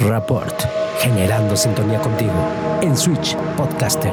[0.00, 0.54] Rapport,
[1.00, 2.32] generando sintonía contigo
[2.82, 4.12] en Switch Podcaster.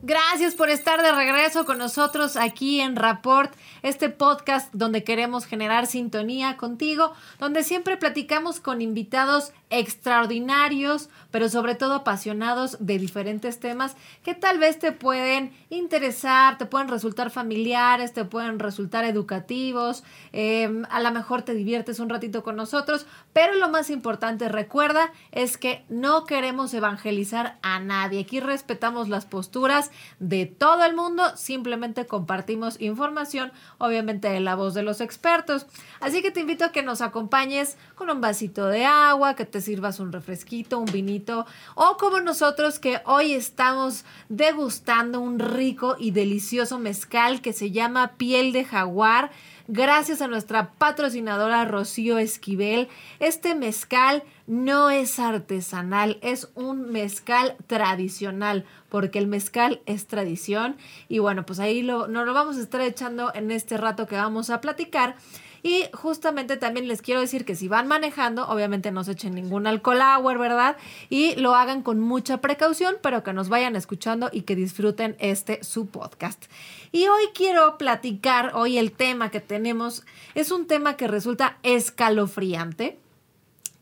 [0.00, 5.86] Gracias por estar de regreso con nosotros aquí en Rapport, este podcast donde queremos generar
[5.86, 13.96] sintonía contigo, donde siempre platicamos con invitados extraordinarios, pero sobre todo apasionados de diferentes temas
[14.22, 20.84] que tal vez te pueden interesar, te pueden resultar familiares, te pueden resultar educativos, em,
[20.90, 25.56] a lo mejor te diviertes un ratito con nosotros, pero lo más importante, recuerda, es
[25.56, 28.20] que no queremos evangelizar a nadie.
[28.20, 34.74] Aquí respetamos las posturas de todo el mundo, simplemente compartimos información, obviamente de la voz
[34.74, 35.64] de los expertos.
[36.00, 39.60] Así que te invito a que nos acompañes con un vasito de agua, que te
[39.60, 46.10] sirvas un refresquito, un vinito, o como nosotros que hoy estamos degustando un rico y
[46.10, 49.30] delicioso mezcal que se llama piel de jaguar.
[49.68, 52.88] Gracias a nuestra patrocinadora Rocío Esquivel,
[53.20, 60.76] este mezcal no es artesanal, es un mezcal tradicional, porque el mezcal es tradición.
[61.08, 64.16] Y bueno, pues ahí lo, nos lo vamos a estar echando en este rato que
[64.16, 65.14] vamos a platicar.
[65.62, 69.66] Y justamente también les quiero decir que si van manejando, obviamente no se echen ningún
[69.66, 70.76] alcohol hour, ¿verdad?
[71.08, 75.62] Y lo hagan con mucha precaución, pero que nos vayan escuchando y que disfruten este
[75.62, 76.46] su podcast.
[76.90, 80.04] Y hoy quiero platicar, hoy el tema que tenemos
[80.34, 82.98] es un tema que resulta escalofriante,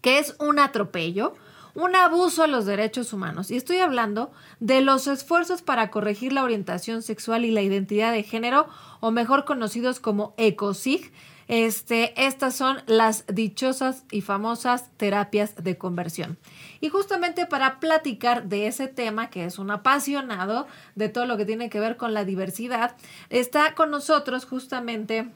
[0.03, 1.35] que es un atropello
[1.75, 3.51] un abuso a los derechos humanos.
[3.51, 8.23] Y estoy hablando de los esfuerzos para corregir la orientación sexual y la identidad de
[8.23, 8.69] género,
[9.01, 11.13] o mejor conocidos como ECOSIG,
[11.51, 16.39] este, estas son las dichosas y famosas terapias de conversión.
[16.81, 21.45] Y justamente para platicar de ese tema, que es un apasionado de todo lo que
[21.45, 22.95] tiene que ver con la diversidad,
[23.31, 25.29] está con nosotros justamente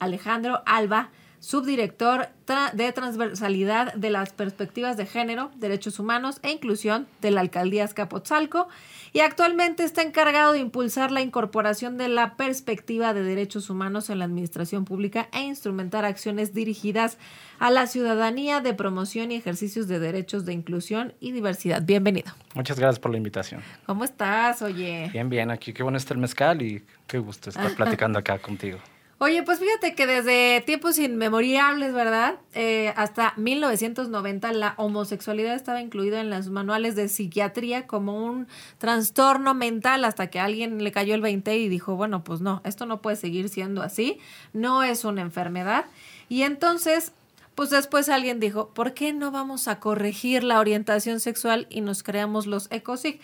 [0.00, 1.08] Alejandro Alba,
[1.44, 2.28] subdirector
[2.72, 8.66] de transversalidad de las perspectivas de género, derechos humanos e inclusión de la alcaldía Azcapotzalco
[9.12, 14.20] y actualmente está encargado de impulsar la incorporación de la perspectiva de derechos humanos en
[14.20, 17.18] la administración pública e instrumentar acciones dirigidas
[17.58, 21.82] a la ciudadanía de promoción y ejercicios de derechos de inclusión y diversidad.
[21.82, 22.32] Bienvenido.
[22.54, 23.60] Muchas gracias por la invitación.
[23.84, 25.10] ¿Cómo estás, oye?
[25.12, 28.78] Bien, bien, aquí qué bueno está el mezcal y qué gusto estar platicando acá contigo.
[29.24, 32.34] Oye, pues fíjate que desde tiempos inmemoriales, ¿verdad?
[32.52, 39.54] Eh, hasta 1990 la homosexualidad estaba incluida en los manuales de psiquiatría como un trastorno
[39.54, 43.00] mental hasta que alguien le cayó el 20 y dijo, bueno, pues no, esto no
[43.00, 44.18] puede seguir siendo así,
[44.52, 45.86] no es una enfermedad.
[46.28, 47.12] Y entonces,
[47.54, 52.02] pues después alguien dijo, ¿por qué no vamos a corregir la orientación sexual y nos
[52.02, 53.20] creamos los ECOSIG?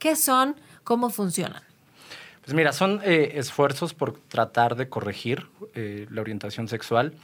[0.00, 0.56] ¿Qué son?
[0.82, 1.62] ¿Cómo funcionan?
[2.44, 7.14] Pues mira, son eh, esfuerzos por tratar de corregir eh, la orientación sexual.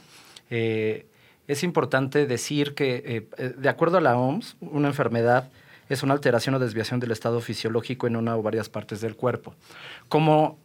[0.49, 1.05] Eh,
[1.47, 3.27] es importante decir que,
[3.57, 5.49] de acuerdo a la OMS, una enfermedad
[5.89, 9.53] es una alteración o desviación del estado fisiológico en una o varias partes del cuerpo.
[10.07, 10.59] Como,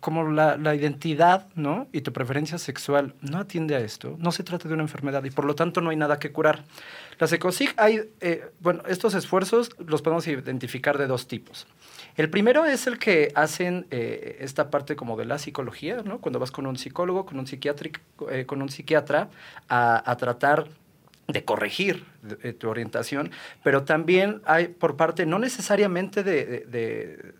[0.00, 1.88] como la, la, identidad ¿no?
[1.92, 5.30] y tu preferencia sexual no atiende a esto, no se trata de una enfermedad y
[5.30, 6.62] por lo tanto no hay nada que curar.
[7.18, 8.10] Las ECOSIG hay,
[8.60, 11.66] bueno, estos esfuerzos los podemos identificar de dos tipos.
[12.16, 16.18] El primero es el que hacen eh, esta parte como de la psicología, ¿no?
[16.18, 17.46] Cuando vas con un psicólogo, con un,
[18.30, 19.30] eh, con un psiquiatra
[19.68, 20.68] a, tratar
[21.28, 22.04] de corregir
[22.42, 23.30] eh, tu orientación,
[23.62, 27.34] pero también hay por parte no necesariamente de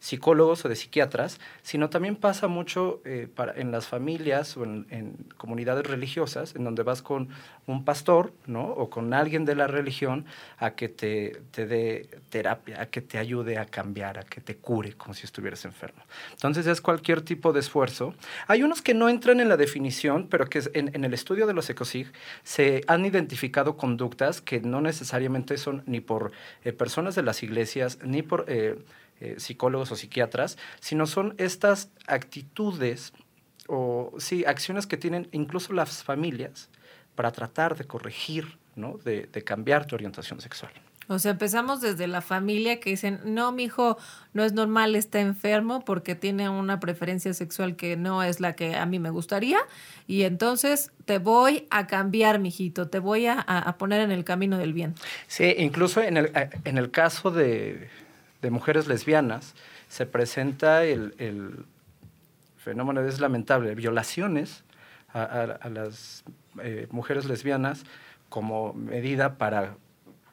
[0.00, 5.16] psicólogos o de psiquiatras, sino también pasa mucho eh, para, en las familias o en,
[5.36, 7.28] comunidades religiosas, en donde vas con
[7.66, 8.64] un pastor, ¿no?
[8.64, 10.24] O con alguien de la religión
[10.58, 14.56] a que te, te dé terapia, a que te ayude a cambiar, a que te
[14.56, 16.02] cure como si estuvieras enfermo.
[16.32, 18.14] Entonces es cualquier tipo de esfuerzo.
[18.46, 21.54] Hay unos que no entran en la definición, pero que en, en el estudio de
[21.54, 26.32] los ECOSIG se han identificado conductas que no necesariamente son ni por
[26.64, 28.44] eh, personas de las iglesias, ni por...
[28.48, 28.78] Eh,
[29.20, 33.12] eh, psicólogos o psiquiatras, sino son estas actitudes
[33.66, 36.70] o sí, acciones que tienen incluso las familias
[37.14, 38.96] para tratar de corregir, ¿no?
[38.98, 40.70] de, cambiar tu orientación sexual.
[41.08, 43.98] O sea, empezamos desde la familia que dicen, no, mi hijo
[44.34, 48.76] no es normal, está enfermo porque tiene una preferencia sexual que no es la que
[48.76, 49.58] a mí me gustaría.
[50.06, 54.58] Y entonces te voy a cambiar, mijito, te voy a, a poner en el camino
[54.58, 54.94] del bien.
[55.26, 56.30] Sí, incluso en el,
[56.64, 57.88] en el caso de,
[58.42, 59.54] de mujeres lesbianas,
[59.88, 61.64] se presenta el,
[62.56, 64.64] fenómeno, es lamentable, violaciones
[65.12, 66.24] a, las
[66.62, 67.84] eh, mujeres lesbianas
[68.28, 69.76] como medida para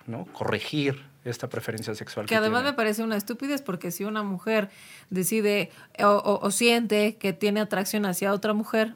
[0.06, 0.26] ¿no?
[0.34, 2.28] corregir esta preferencia sexual.
[2.28, 4.70] Que, además me parece una estupidez porque si una mujer
[5.10, 5.72] decide
[6.04, 8.96] o, siente que tiene atracción hacia otra mujer,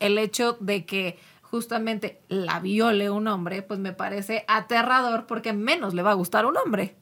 [0.00, 5.94] el hecho de que justamente la viole un hombre, pues me parece aterrador porque menos
[5.94, 6.96] le va a gustar un hombre.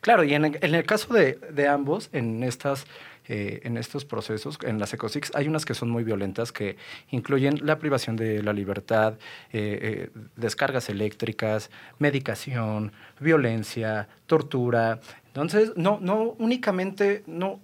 [0.00, 2.86] Claro, y en el, en el caso de, ambos, en estas...
[3.28, 6.76] Eh, en estos procesos, en las ECOSIX, hay unas que son muy violentas que
[7.10, 9.14] incluyen la privación de la libertad,
[9.52, 11.70] eh, eh, descargas eléctricas,
[12.00, 12.90] medicación,
[13.20, 14.98] violencia, tortura.
[15.28, 17.60] Entonces, no, no únicamente, no,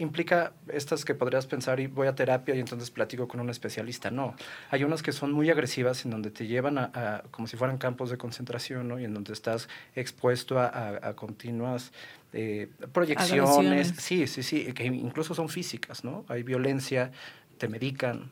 [0.00, 4.10] implica estas que podrías pensar y voy a terapia y entonces platico con un especialista.
[4.10, 4.34] No,
[4.70, 8.10] hay unas que son muy agresivas en donde te llevan a, como si fueran campos
[8.10, 8.98] de concentración, ¿no?
[8.98, 11.92] Y en donde estás expuesto a, a continuas
[12.32, 13.94] eh, proyecciones.
[13.98, 16.24] Sí, sí, sí, que incluso son físicas, ¿no?
[16.28, 17.12] Hay violencia,
[17.58, 18.30] te medican.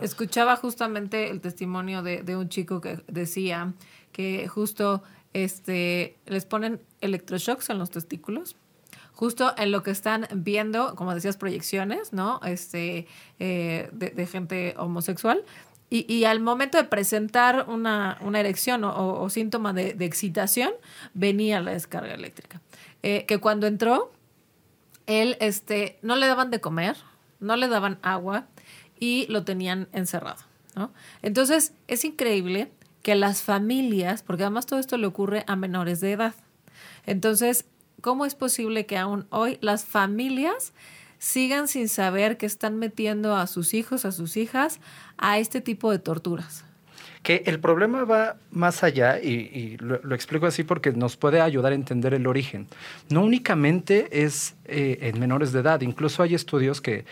[0.00, 3.74] Escuchaba justamente el testimonio de, de un chico que decía
[4.12, 5.02] que justo
[5.34, 8.56] este, les ponen electroshocks en los testículos
[9.12, 12.40] justo en lo que están viendo, como decías, proyecciones, ¿no?
[12.44, 13.06] Este,
[13.38, 15.44] eh, de, gente homosexual.
[15.94, 20.72] Y, al momento de presentar una, erección o, síntoma de, excitación,
[21.12, 22.62] venía la descarga eléctrica.
[23.02, 24.10] Eh, que cuando entró,
[25.06, 26.96] él este, no le daban de comer,
[27.40, 28.46] no le daban agua
[28.98, 30.42] y lo tenían encerrado.
[30.74, 30.94] ¿no?
[31.20, 32.72] Entonces, es increíble
[33.02, 36.34] que las familias, porque además todo esto le ocurre a menores de edad.
[37.04, 37.66] Entonces,
[38.02, 40.72] ¿Cómo es posible que aún hoy las familias
[41.18, 44.80] sigan sin saber que están metiendo a sus hijos, a sus hijas,
[45.18, 46.64] a este tipo de torturas?
[47.22, 51.76] Que el problema va más allá, y, lo, explico así porque nos puede ayudar a
[51.76, 52.66] entender el origen.
[53.08, 57.04] No únicamente es eh, en menores de edad, incluso hay estudios que,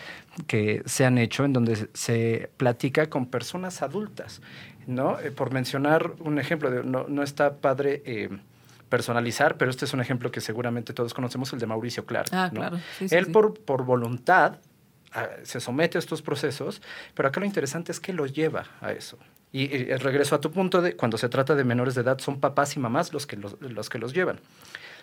[0.45, 4.41] que se han hecho en donde se platica con personas adultas.
[4.87, 5.17] ¿no?
[5.21, 8.03] Eh, por mencionar un ejemplo, no está padre.
[8.05, 8.29] Eh,
[8.91, 12.29] personalizar, pero este es un ejemplo que seguramente todos conocemos, el de Mauricio Clark.
[12.33, 12.77] Ah, claro.
[12.99, 14.59] Él Por, por voluntad
[15.13, 16.81] ah, se somete a estos procesos,
[17.15, 19.17] pero acá lo interesante es que lo lleva a eso.
[19.53, 22.41] Y, el regreso a tu punto de cuando se trata de menores de edad, son
[22.41, 24.41] papás y mamás los que los, los que los llevan.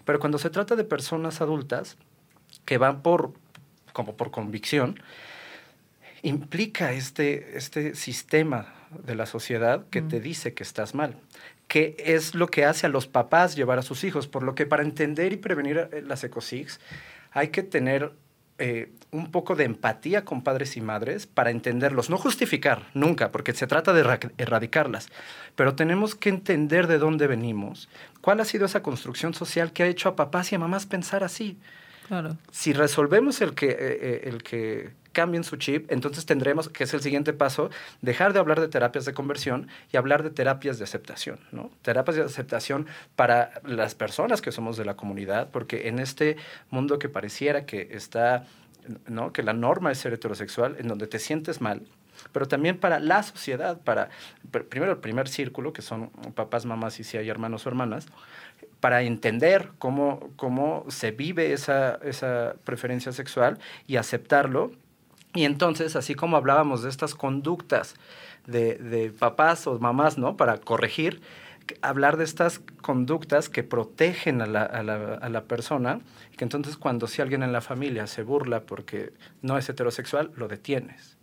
[0.05, 1.97] Pero cuando se trata de personas adultas
[2.67, 3.33] que van por,
[3.95, 5.01] como por convicción,
[6.23, 11.17] implica este, este sistema de la sociedad que te dice que estás mal
[11.69, 14.27] que es lo que hace a los papás llevar a sus hijos.
[14.27, 16.81] Por lo que para entender y prevenir eh, las ecosigs
[17.31, 18.13] hay que tener
[18.59, 23.55] eh, un poco de empatía con padres y madres para entenderlos, no justificar nunca, porque
[23.55, 25.09] se trata de erradicarlas,
[25.55, 27.89] pero tenemos que entender de dónde venimos,
[28.21, 31.23] cuál ha sido esa construcción social que ha hecho a papás y a mamás pensar
[31.23, 31.57] así.
[32.51, 37.01] Si resolvemos el que, eh, el que cambien su chip, entonces tendremos, que es el
[37.01, 37.71] siguiente paso,
[38.03, 41.71] dejar de hablar de terapias de conversión y hablar de terapias de aceptación, ¿no?
[41.83, 46.37] Terapias de aceptación para las personas que somos de la comunidad, porque en este
[46.71, 48.47] mundo que pareciera que está,
[49.07, 49.33] ¿no?
[49.33, 51.83] Que la norma es ser heterosexual, en donde te sientes mal,
[52.33, 54.11] pero también para la sociedad, para
[54.69, 58.07] primero el primer círculo, que son papás, mamás y si hay hermanos o hermanas,
[58.81, 64.73] para entender cómo, cómo se vive esa, esa preferencia sexual y aceptarlo
[65.35, 67.95] y entonces, así como hablábamos de estas conductas
[68.47, 70.37] de, papás o mamás, ¿no?
[70.37, 71.21] Para corregir,
[71.83, 76.01] hablar de estas conductas que protegen a la, a, la, a la, persona,
[76.37, 80.49] que entonces cuando si alguien en la familia se burla porque no es heterosexual, lo
[80.49, 81.19] detienes.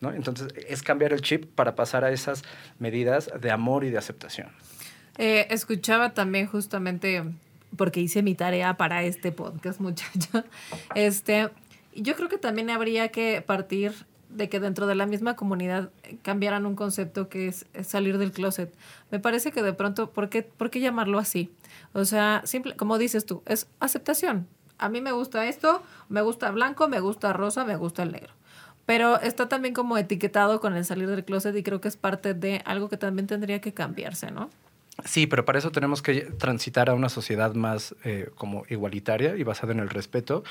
[0.00, 0.12] ¿no?
[0.12, 2.44] Entonces es cambiar el chip para pasar a esas
[2.78, 4.50] medidas de amor y de aceptación.
[5.18, 7.24] Eh, escuchaba también justamente,
[7.76, 10.44] porque hice mi tarea para este podcast, muchacho,
[10.94, 11.50] este,
[11.94, 15.90] yo creo que también habría que partir de que dentro de la misma comunidad
[16.22, 18.72] cambiaran un concepto que es salir del closet.
[19.10, 21.50] Me parece que de pronto, ¿por qué, ¿por qué llamarlo así?
[21.94, 24.46] O sea, simple, como dices tú, es aceptación.
[24.76, 28.32] A mí me gusta esto, me gusta blanco, me gusta rosa, me gusta el negro.
[28.86, 32.34] Pero está también como etiquetado con el salir del closet y creo que es parte
[32.34, 34.50] de algo que también tendría que cambiarse, ¿no?
[35.04, 39.44] Sí, pero para eso tenemos que transitar a una sociedad más eh, como igualitaria y
[39.44, 40.42] basada en el respeto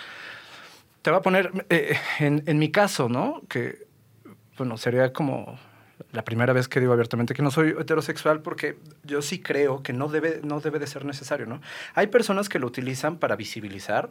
[1.08, 3.42] te voy a poner eh, en, en, mi caso, ¿no?
[3.48, 3.88] Que,
[4.58, 5.58] bueno, sería como
[6.18, 9.94] la primera vez que digo abiertamente que no soy heterosexual porque yo sí creo que
[9.94, 11.62] no debe, no debe de ser necesario, ¿no?
[11.94, 14.10] Hay personas que lo utilizan para visibilizar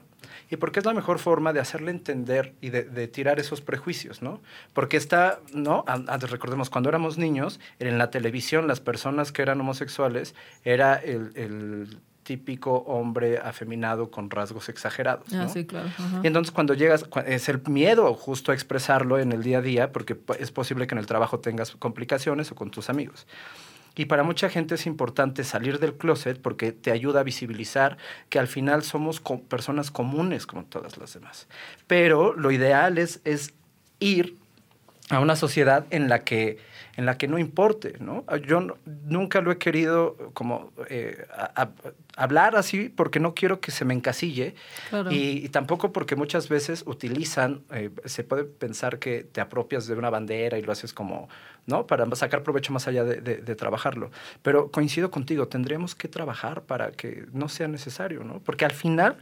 [0.48, 4.22] y porque es la mejor forma de hacerle entender y de, de tirar esos prejuicios,
[4.22, 4.40] ¿no?
[4.72, 5.84] Porque está, ¿no?
[5.88, 11.32] Antes recordemos, cuando éramos niños, en la televisión las personas que eran homosexuales era el,
[11.34, 15.32] el típico hombre afeminado con rasgos exagerados.
[15.32, 15.88] Ah, sí, claro.
[16.24, 19.92] Y entonces cuando llegas, es el miedo justo a expresarlo en el día a día,
[19.92, 23.28] porque es posible que en el trabajo tengas complicaciones o con tus amigos.
[23.94, 27.96] Y para mucha gente es importante salir del closet porque te ayuda a visibilizar
[28.28, 31.46] que al final somos personas comunes como todas las demás.
[31.86, 33.54] Pero lo ideal es, es
[34.00, 34.36] ir
[35.10, 36.58] a una sociedad en la que
[36.96, 38.24] en la que no importe, ¿no?
[38.38, 41.26] Yo nunca lo he querido como eh,
[42.16, 44.54] hablar así porque no quiero que se me encasille
[45.10, 50.08] y, tampoco porque muchas veces utilizan, eh, se puede pensar que te apropias de una
[50.08, 51.28] bandera y lo haces como,
[51.66, 51.86] ¿no?
[51.86, 54.10] Para sacar provecho más allá de, de trabajarlo.
[54.42, 58.40] Pero coincido contigo, tendríamos que trabajar para que no sea necesario, ¿no?
[58.40, 59.18] Porque al final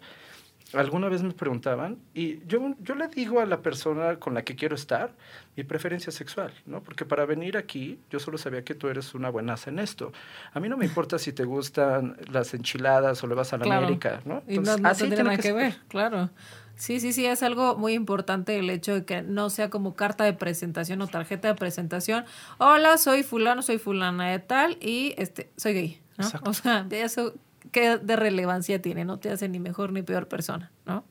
[0.74, 4.56] alguna vez me preguntaban y yo, yo le digo a la persona con la que
[4.56, 5.12] quiero estar
[5.56, 6.82] mi preferencia sexual, ¿no?
[6.82, 10.12] Porque para venir aquí yo solo sabía que tú eres una buenaza en esto.
[10.52, 13.76] A mí no me importa si te gustan las enchiladas o le vas a la
[13.76, 14.42] América, ¿no?
[14.48, 16.30] y no, no así tiene nada que, ver, claro.
[16.76, 20.24] Sí, sí, sí, es algo muy importante el hecho de que no sea como carta
[20.24, 22.24] de presentación o tarjeta de presentación.
[22.58, 26.26] Hola, soy fulano, soy fulana de tal y este soy gay, ¿no?
[26.42, 27.34] O sea, eso
[27.72, 29.04] ¿qué de relevancia tiene?
[29.04, 31.04] No te hace ni mejor ni peor persona, ¿no?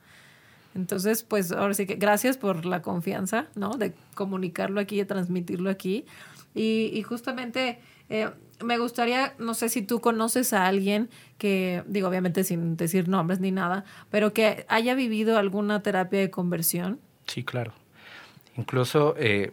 [0.75, 3.71] Entonces, pues ahora sí que gracias por la confianza, ¿no?
[3.71, 6.05] De comunicarlo aquí, de transmitirlo aquí.
[6.55, 7.79] Y, justamente
[8.09, 8.29] eh,
[8.63, 13.39] me gustaría, no sé si tú conoces a alguien que, digo, obviamente sin decir nombres
[13.39, 16.99] ni nada, pero que haya vivido alguna terapia de conversión.
[17.27, 17.73] Sí, claro.
[18.55, 19.51] Incluso eh,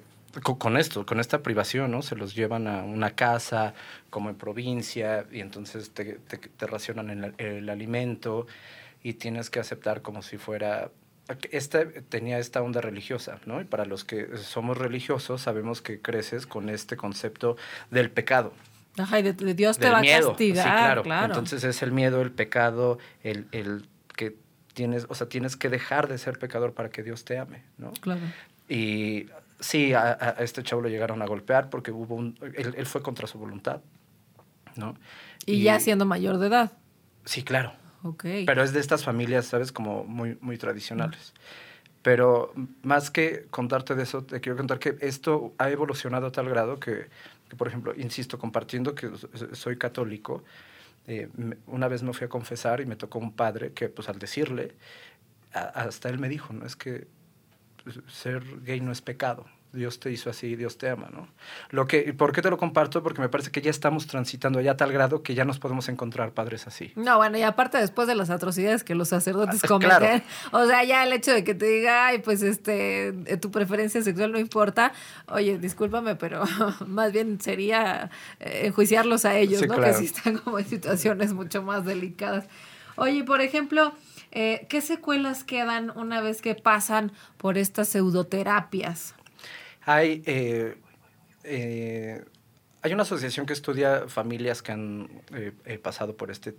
[0.58, 2.02] con, esto, con esta privación, ¿no?
[2.02, 3.74] Se los llevan a una casa
[4.10, 8.46] como en provincia y entonces te, te, racionan el, el, alimento
[9.02, 10.90] y tienes que aceptar como si fuera...
[11.52, 13.60] Esta, tenía esta onda religiosa, ¿no?
[13.60, 17.56] Y para los que somos religiosos sabemos que creces con este concepto
[17.90, 18.52] del pecado.
[18.98, 21.02] Ajá, y de, Dios te va a castigar.
[21.02, 21.26] claro.
[21.26, 24.36] Entonces es el miedo, el pecado, el, el que
[24.74, 27.92] tienes, o sea, tienes que dejar de ser pecador para que Dios te ame, ¿no?
[28.00, 28.20] Claro.
[28.68, 29.26] Y
[29.60, 33.38] Sí, a, este chavo lo llegaron a golpear porque hubo un, él, fue contra su
[33.38, 33.80] voluntad,
[34.74, 34.94] ¿no?
[35.46, 36.72] Y, ya siendo mayor de edad.
[37.24, 37.72] Sí, claro.
[38.02, 38.24] Ok.
[38.46, 39.72] Pero es de estas familias, ¿sabes?
[39.72, 41.34] Como muy, muy tradicionales.
[42.02, 46.48] Pero más que contarte de eso, te quiero contar que esto ha evolucionado a tal
[46.48, 47.08] grado que,
[47.58, 49.10] por ejemplo, insisto, compartiendo que
[49.52, 50.42] soy católico,
[51.06, 51.28] eh,
[51.66, 54.74] una vez me fui a confesar y me tocó un padre que, pues al decirle,
[55.52, 56.64] hasta él me dijo, ¿no?
[56.64, 57.06] Es que
[58.08, 59.46] ser gay no es pecado.
[59.72, 61.28] Dios te hizo así, Dios te ama, ¿no?
[61.70, 63.02] Lo que, ¿Por qué te lo comparto?
[63.02, 65.88] Porque me parece que ya estamos transitando ya a tal grado que ya nos podemos
[65.88, 66.92] encontrar padres así.
[66.96, 71.04] No, bueno, y aparte después de las atrocidades que los sacerdotes cometen, o sea, ya
[71.04, 74.92] el hecho de que te diga, ay, pues este, tu preferencia sexual no importa,
[75.28, 76.42] oye, discúlpame, pero
[76.86, 78.10] más bien sería
[78.40, 79.80] eh, enjuiciarlos a ellos, ¿no?
[79.80, 82.46] Que sí están como en situaciones mucho más delicadas.
[82.96, 83.94] Oye, por ejemplo,
[84.32, 89.14] eh, ¿Qué secuelas quedan una vez que pasan por estas pseudoterapias?
[89.82, 90.76] Hay, eh,
[91.44, 92.24] eh,
[92.82, 95.08] hay una asociación que estudia familias que han
[95.82, 96.54] pasado por este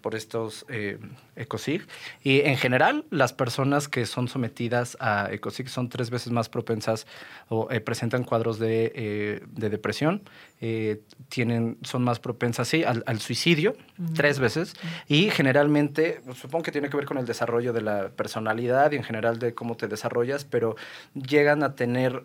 [0.00, 0.98] por estos eh,
[1.36, 1.86] ECOSIG.
[2.22, 7.06] Y en general, las personas que son sometidas a ECOSIG son tres veces más propensas
[7.48, 10.22] o eh, presentan cuadros de, eh, de depresión,
[10.60, 13.76] eh, tienen, son más propensas, sí, al, al suicidio,
[14.14, 14.74] tres veces.
[15.06, 18.96] Y generalmente, pues, supongo que tiene que ver con el desarrollo de la personalidad y
[18.96, 20.76] en general de cómo te desarrollas, pero
[21.14, 22.24] llegan a tener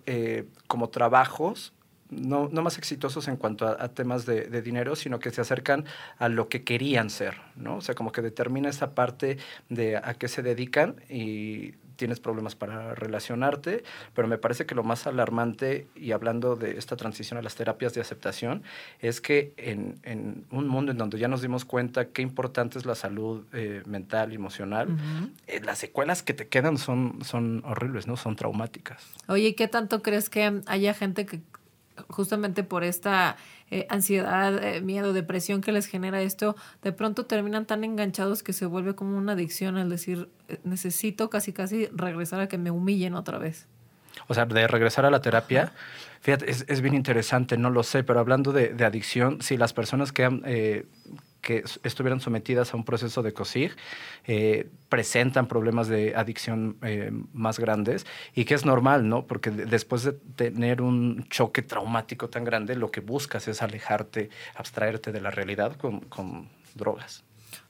[0.67, 1.73] como trabajos
[2.11, 5.85] no, no, más exitosos en cuanto a, temas de, dinero, sino que se acercan
[6.19, 7.77] a lo que querían ser, ¿no?
[7.77, 9.37] O sea, como que determina esa parte
[9.69, 13.83] de a qué se dedican y tienes problemas para relacionarte,
[14.15, 17.93] pero me parece que lo más alarmante, y hablando de esta transición a las terapias
[17.93, 18.63] de aceptación,
[18.99, 22.95] es que en, un mundo en donde ya nos dimos cuenta qué importante es la
[22.95, 24.87] salud eh, mental y emocional,
[25.45, 28.17] eh, las secuelas que te quedan son, son horribles, ¿no?
[28.17, 29.03] Son traumáticas.
[29.27, 31.41] Oye, ¿qué tanto crees que haya gente que
[32.09, 33.37] justamente por esta
[33.69, 38.53] eh, ansiedad, eh, miedo, depresión que les genera esto, de pronto terminan tan enganchados que
[38.53, 42.71] se vuelve como una adicción al decir, eh, necesito casi casi regresar a que me
[42.71, 43.67] humillen otra vez.
[44.27, 45.71] O sea, de regresar a la terapia,
[46.19, 49.73] fíjate, es, es, bien interesante, no lo sé, pero hablando de, de adicción, si las
[49.73, 50.43] personas que han
[51.41, 53.75] que estuvieran sometidas a un proceso de COSIG
[54.25, 58.05] eh, presentan problemas de adicción eh, más grandes
[58.35, 59.25] y que es normal, ¿no?
[59.25, 65.11] Porque después de tener un choque traumático tan grande, lo que buscas es alejarte, abstraerte
[65.11, 67.23] de la realidad con, con drogas.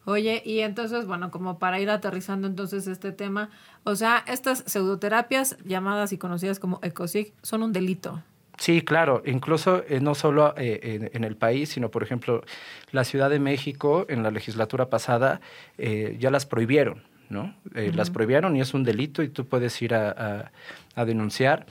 [0.05, 3.49] Oye, y entonces, bueno, como para ir aterrizando entonces este tema,
[3.83, 8.23] o sea, estas pseudoterapias llamadas y conocidas como ECOSIG son un delito.
[8.61, 12.43] Sí, claro, incluso eh, no solo eh, en, el país, sino por ejemplo,
[12.91, 15.41] la Ciudad de México en la legislatura pasada
[15.79, 17.55] eh, ya las prohibieron, ¿no?
[17.73, 20.51] Las prohibieron y es un delito y tú puedes ir a,
[20.95, 21.65] denunciar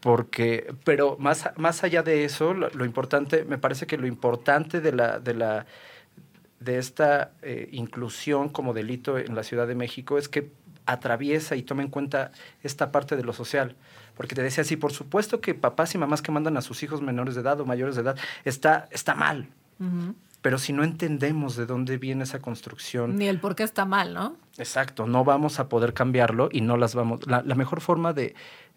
[0.00, 4.92] porque, pero más, más allá de eso, lo, importante, me parece que lo importante de
[4.92, 5.64] la, de la
[6.60, 7.32] de esta
[7.72, 10.50] inclusión como delito en la Ciudad de México es que
[10.84, 12.32] atraviesa y toma en cuenta
[12.62, 13.76] esta parte de lo social
[14.18, 17.00] porque te decía, sí, por supuesto que papás y mamás que mandan a sus hijos
[17.00, 19.46] menores de edad o mayores de edad está, está mal.
[20.42, 23.16] Pero si no entendemos de dónde viene esa construcción.
[23.16, 24.36] Ni el por qué está mal, ¿no?
[24.58, 27.26] Exacto, no vamos a poder cambiarlo y no las vamos.
[27.28, 28.34] La, mejor forma de,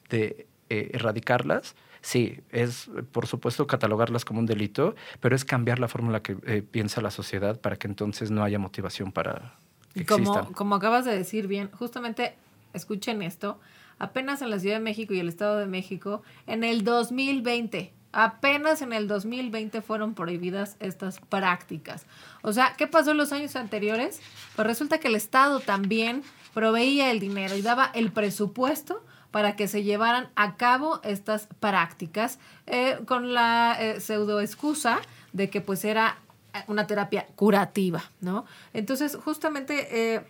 [0.09, 5.87] de eh, erradicarlas, sí, es por supuesto catalogarlas como un delito, pero es cambiar la
[5.87, 9.55] forma en la que eh, piensa la sociedad para que entonces no haya motivación para
[9.95, 12.35] que como, como acabas de decir bien, justamente
[12.73, 13.59] escuchen esto,
[14.01, 18.81] apenas en la Ciudad de México y el Estado de México, en el 2020, apenas
[18.81, 22.07] en el 2020 fueron prohibidas estas prácticas.
[22.41, 24.19] O sea, ¿qué pasó en los años anteriores?
[24.55, 26.23] Pues resulta que el Estado también
[26.55, 32.39] proveía el dinero y daba el presupuesto para que se llevaran a cabo estas prácticas
[32.65, 34.99] eh, con la eh, pseudo excusa
[35.31, 36.17] de que pues era
[36.65, 38.45] una terapia curativa, ¿no?
[38.73, 40.21] Entonces, justamente eh,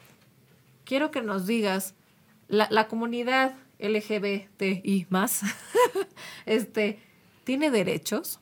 [0.83, 1.95] quiero que nos digas,
[2.51, 5.41] la, la comunidad LGBTI más,
[6.45, 6.99] este,
[7.43, 8.39] ¿tiene derechos?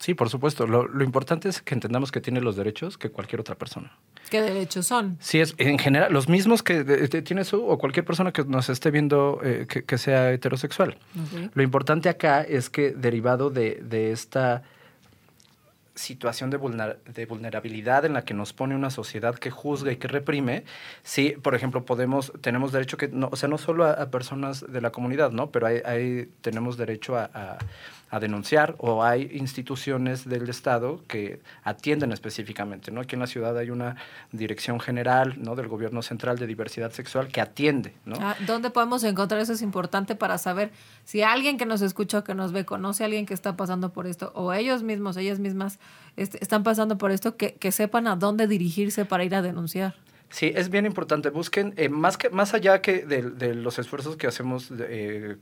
[0.00, 0.66] Sí, por supuesto.
[0.66, 3.96] Lo, lo, importante es que entendamos que tiene los derechos que cualquier otra persona.
[4.28, 5.16] ¿Qué derechos son?
[5.20, 6.82] Sí, es en general los mismos que
[7.22, 10.98] tiene su o cualquier persona que nos esté viendo eh, que, sea heterosexual.
[11.54, 14.64] Lo importante acá es que derivado de, de esta
[15.94, 16.58] situación de,
[17.14, 20.64] de, vulnerabilidad en la que nos pone una sociedad que juzga y que reprime,
[21.02, 24.80] sí, por ejemplo, podemos, tenemos derecho que, no, o sea, no solo a, personas de
[24.80, 25.50] la comunidad, ¿no?
[25.50, 27.58] Pero hay, tenemos derecho a,
[28.14, 32.92] a denunciar o hay instituciones del Estado que atienden específicamente.
[32.92, 33.00] ¿no?
[33.00, 33.96] Aquí en la ciudad hay una
[34.30, 35.56] dirección general ¿no?
[35.56, 37.92] del gobierno central de diversidad sexual que atiende.
[38.04, 38.14] ¿no?
[38.20, 39.52] Ah, ¿Dónde podemos encontrar eso?
[39.52, 40.70] Es importante para saber
[41.04, 43.90] si alguien que nos escucha o que nos ve conoce a alguien que está pasando
[43.90, 45.80] por esto o ellos mismos, ellas mismas
[46.16, 49.94] están pasando por esto, que, que sepan a dónde dirigirse para ir a denunciar.
[50.30, 51.30] Sí, es bien importante.
[51.30, 55.36] Busquen, eh, más, que, más allá que de, de, los esfuerzos que hacemos eh,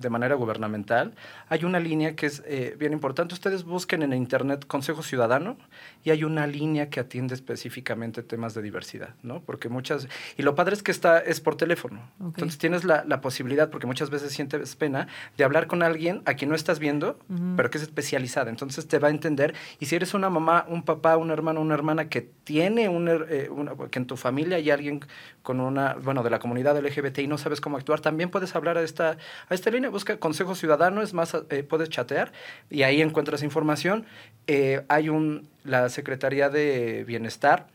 [0.00, 1.14] de manera gubernamental,
[1.48, 3.34] hay una línea que es eh, bien importante.
[3.34, 5.56] Ustedes busquen en Internet Consejo Ciudadano
[6.02, 9.40] y hay una línea que atiende específicamente temas de diversidad, ¿no?
[9.42, 10.08] Porque muchas...
[10.36, 12.00] Y lo padre es que está, es por teléfono.
[12.20, 16.34] Entonces tienes la, la, posibilidad, porque muchas veces sientes pena, de hablar con alguien a
[16.34, 17.18] quien no estás viendo,
[17.56, 18.50] pero que es especializada.
[18.50, 19.54] Entonces te va a entender.
[19.78, 23.48] Y si eres una mamá, un papá, un hermano, una hermana que tiene un, eh,
[23.50, 25.00] una, que en tu familia hay alguien
[25.42, 28.78] con una, bueno, de la comunidad LGBT y no sabes cómo actuar, también puedes hablar
[28.78, 29.16] a esta,
[29.48, 32.32] a esta línea busca Consejo Ciudadano, es más, eh, puedes chatear
[32.70, 34.06] y ahí encuentras información.
[34.46, 37.66] Eh, hay un, la Secretaría de Bienestar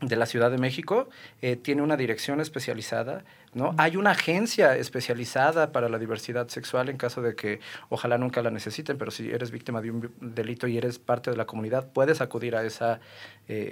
[0.00, 1.08] de la Ciudad de México
[1.40, 3.74] eh, tiene una dirección especializada, ¿no?
[3.78, 8.50] Hay una agencia especializada para la diversidad sexual en caso de que ojalá nunca la
[8.50, 12.20] necesiten, pero si eres víctima de un delito y eres parte de la comunidad, puedes
[12.20, 13.00] acudir a esa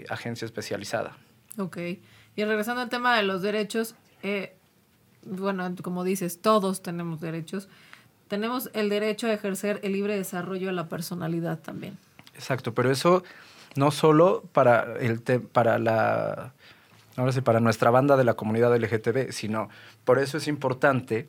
[0.09, 1.19] agencia especializada.
[1.59, 1.77] Ok.
[2.35, 3.95] Y regresando al tema de los derechos,
[5.25, 7.69] bueno, como dices, todos tenemos derechos.
[8.29, 11.99] Tenemos el derecho a ejercer el libre desarrollo de la personalidad también.
[12.35, 13.23] Exacto, pero eso
[13.77, 16.53] no solo para el para la
[17.17, 19.69] ahora sí para nuestra banda de la comunidad LGTB, sino
[20.05, 21.29] por eso es importante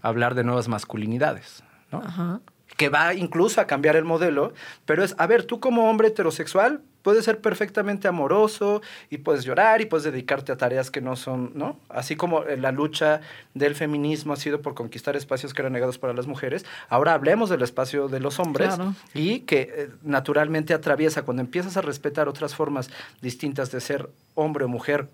[0.00, 1.98] hablar de nuevas masculinidades, ¿no?
[1.98, 2.40] Ajá
[2.76, 4.52] que va incluso a cambiar el modelo,
[4.84, 9.82] pero es, a ver, tú como hombre heterosexual puedes ser perfectamente amoroso y puedes llorar
[9.82, 11.78] y puedes dedicarte a tareas que no son, ¿no?
[11.90, 13.20] Así como eh, la lucha
[13.52, 17.50] del feminismo ha sido por conquistar espacios que eran negados para las mujeres, ahora hablemos
[17.50, 18.74] del espacio de los hombres
[19.12, 22.90] y que eh, naturalmente atraviesa cuando empiezas a respetar otras formas
[23.20, 25.08] distintas de ser hombre o mujer,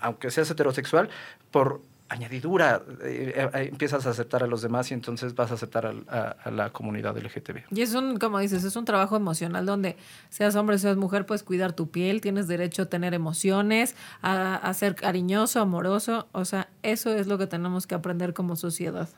[0.00, 1.10] aunque seas heterosexual,
[1.50, 5.86] por añadidura, eh, eh, empiezas a aceptar a los demás y entonces vas a aceptar
[5.86, 7.64] a, la comunidad LGTB.
[7.70, 9.96] Y es un, como dices, es un trabajo emocional donde
[10.28, 14.94] seas hombre, seas mujer, puedes cuidar tu piel, tienes derecho a tener emociones, a, ser
[14.94, 19.08] cariñoso, amoroso, o sea, eso es lo que tenemos que aprender como sociedad.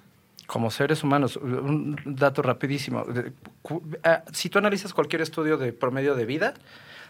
[0.47, 3.05] Como seres humanos, un dato rapidísimo.
[4.33, 6.55] Si tú analizas cualquier estudio de promedio de vida,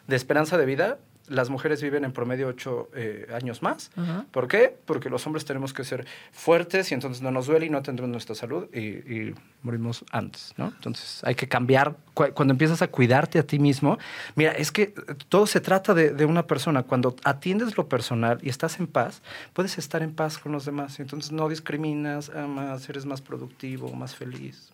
[0.06, 3.90] de esperanza de vida, las mujeres viven en promedio ocho eh, años más.
[4.30, 4.76] ¿Por qué?
[4.84, 8.10] Porque los hombres tenemos que ser fuertes y entonces no nos duele y no tendremos
[8.10, 10.66] nuestra salud y, morimos antes, ¿no?
[10.66, 11.96] Entonces hay que cambiar.
[12.12, 13.98] Cuando empiezas a cuidarte a ti mismo,
[14.34, 14.88] mira, es que
[15.30, 16.82] todo se trata de, de, una persona.
[16.82, 19.22] Cuando atiendes lo personal y estás en paz,
[19.54, 21.00] puedes estar en paz con los demás.
[21.00, 24.73] Entonces no discriminas, amas, eres más productivo, más feliz.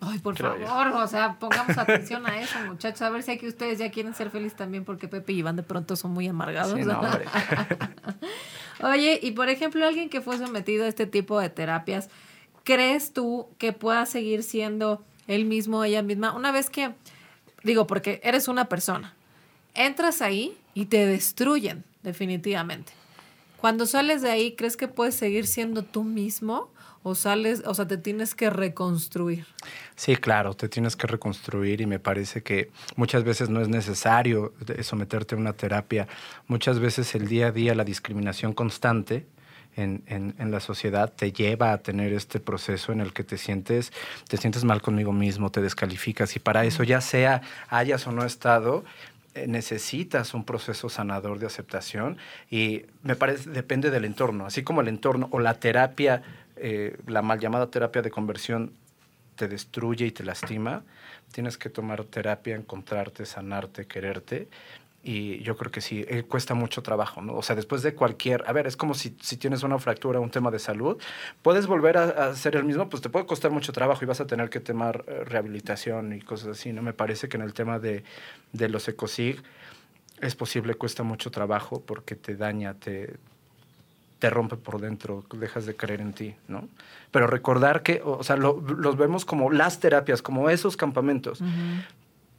[0.00, 3.02] Ay, por favor, o sea, pongamos atención a eso, muchachos.
[3.02, 5.62] A ver si aquí ustedes ya quieren ser felices también, porque Pepe y Iván de
[5.62, 6.78] pronto son muy amargados.
[8.82, 12.10] Oye, y por ejemplo, alguien que fue sometido a este tipo de terapias,
[12.62, 16.34] ¿crees tú que pueda seguir siendo él mismo, ella misma?
[16.34, 16.92] Una vez que,
[17.62, 19.14] digo, porque eres una persona,
[19.74, 22.92] entras ahí y te destruyen, definitivamente.
[23.56, 26.68] Cuando sales de ahí, ¿crees que puedes seguir siendo tú mismo?
[27.08, 29.46] O sales, o sea, te tienes que reconstruir.
[29.94, 34.54] Sí, claro, te tienes que reconstruir y me parece que muchas veces no es necesario
[34.82, 36.08] someterte a una terapia.
[36.48, 39.24] Muchas veces el día a día, la discriminación constante,
[39.76, 43.92] en, en, la sociedad te lleva a tener este proceso en el que te sientes,
[44.26, 48.24] te sientes mal conmigo mismo, te descalificas y para eso ya sea hayas o no
[48.24, 48.84] estado,
[49.34, 52.16] eh, necesitas un proceso sanador de aceptación
[52.50, 56.22] y me parece, depende del entorno, así como el entorno o la terapia,
[56.56, 58.72] eh, la mal llamada terapia de conversión
[59.36, 60.82] te destruye y te lastima,
[61.32, 64.48] tienes que tomar terapia, encontrarte, sanarte, quererte
[65.08, 67.36] y yo creo que sí, eh, cuesta mucho trabajo, ¿no?
[67.36, 70.30] O sea, después de cualquier, a ver, es como si, si tienes una fractura, un
[70.30, 71.00] tema de salud,
[71.42, 74.26] puedes volver a, hacer el mismo, pues te puede costar mucho trabajo y vas a
[74.26, 76.82] tener que tomar eh, rehabilitación y cosas así, ¿no?
[76.82, 78.02] Me parece que en el tema de,
[78.52, 79.40] de los ecosig
[80.20, 83.14] es posible, cuesta mucho trabajo porque te daña, te,
[84.18, 86.68] te rompe por dentro, dejas de creer en ti, ¿no?
[87.10, 91.42] Pero recordar que, o sea, los vemos como las terapias, como esos campamentos,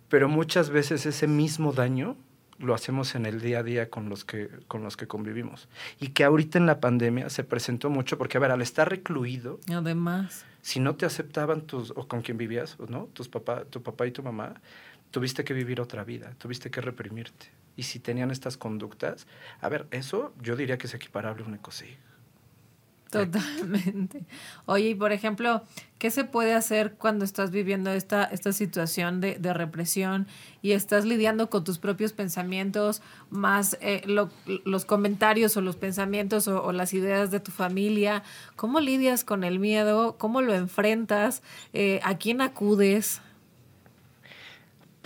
[0.09, 2.15] pero muchas veces ese mismo daño
[2.59, 5.67] lo hacemos en el día a día con los que con los que convivimos.
[5.99, 9.59] Y que ahorita en la pandemia se presentó mucho porque a ver al estar recluido
[9.71, 10.45] además.
[10.61, 14.11] si no te aceptaban tus o con quien vivías no tus papá tu papá y
[14.11, 14.55] tu mamá
[15.11, 19.27] tuviste que vivir otra vida tuviste que reprimirte y si tenían estas conductas
[19.61, 22.07] a ver eso yo diría que es equiparable a un ecocidio
[23.09, 24.25] Totalmente.
[24.65, 25.63] Oye, y por ejemplo,
[25.97, 30.27] ¿qué se puede hacer cuando estás viviendo esta, esta situación de, de represión
[30.61, 36.71] y estás lidiando con tus propios pensamientos, más eh, los comentarios o los pensamientos o,
[36.73, 38.23] las ideas de tu familia?
[38.55, 40.17] ¿Cómo lidias con el miedo?
[40.17, 41.41] ¿Cómo lo enfrentas?
[41.73, 43.21] Eh, ¿A quién acudes?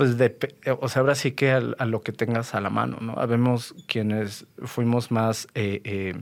[0.02, 0.36] Pues, de,
[0.80, 3.14] o sea, ahora sí que a, lo que tengas a la mano, ¿no?
[3.20, 5.48] Habemos quienes fuimos más...
[5.54, 6.16] Eh,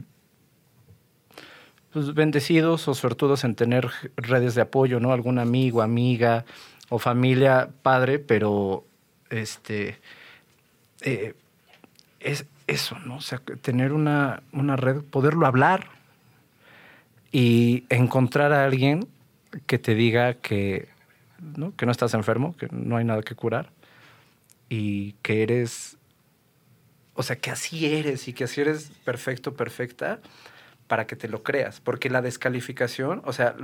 [1.94, 5.14] pues, bendecidos o suertudos en tener redes de apoyo, ¿no?
[5.14, 6.44] Algún amigo, amiga
[6.90, 8.84] o familia, padre, pero
[9.30, 9.98] este
[11.00, 11.36] eh,
[12.20, 13.16] es eso, ¿no?
[13.16, 15.88] O sea, tener una, una red, poderlo hablar
[17.32, 19.08] y encontrar a alguien
[19.68, 20.90] que te diga que
[21.42, 21.76] ¿no?
[21.76, 23.72] que no estás enfermo, que no hay nada que curar
[24.70, 25.98] y que eres,
[27.16, 30.20] o sea, que así eres y que así eres perfecto, perfecta
[30.88, 33.56] para que te lo creas, porque la descalificación, o sea,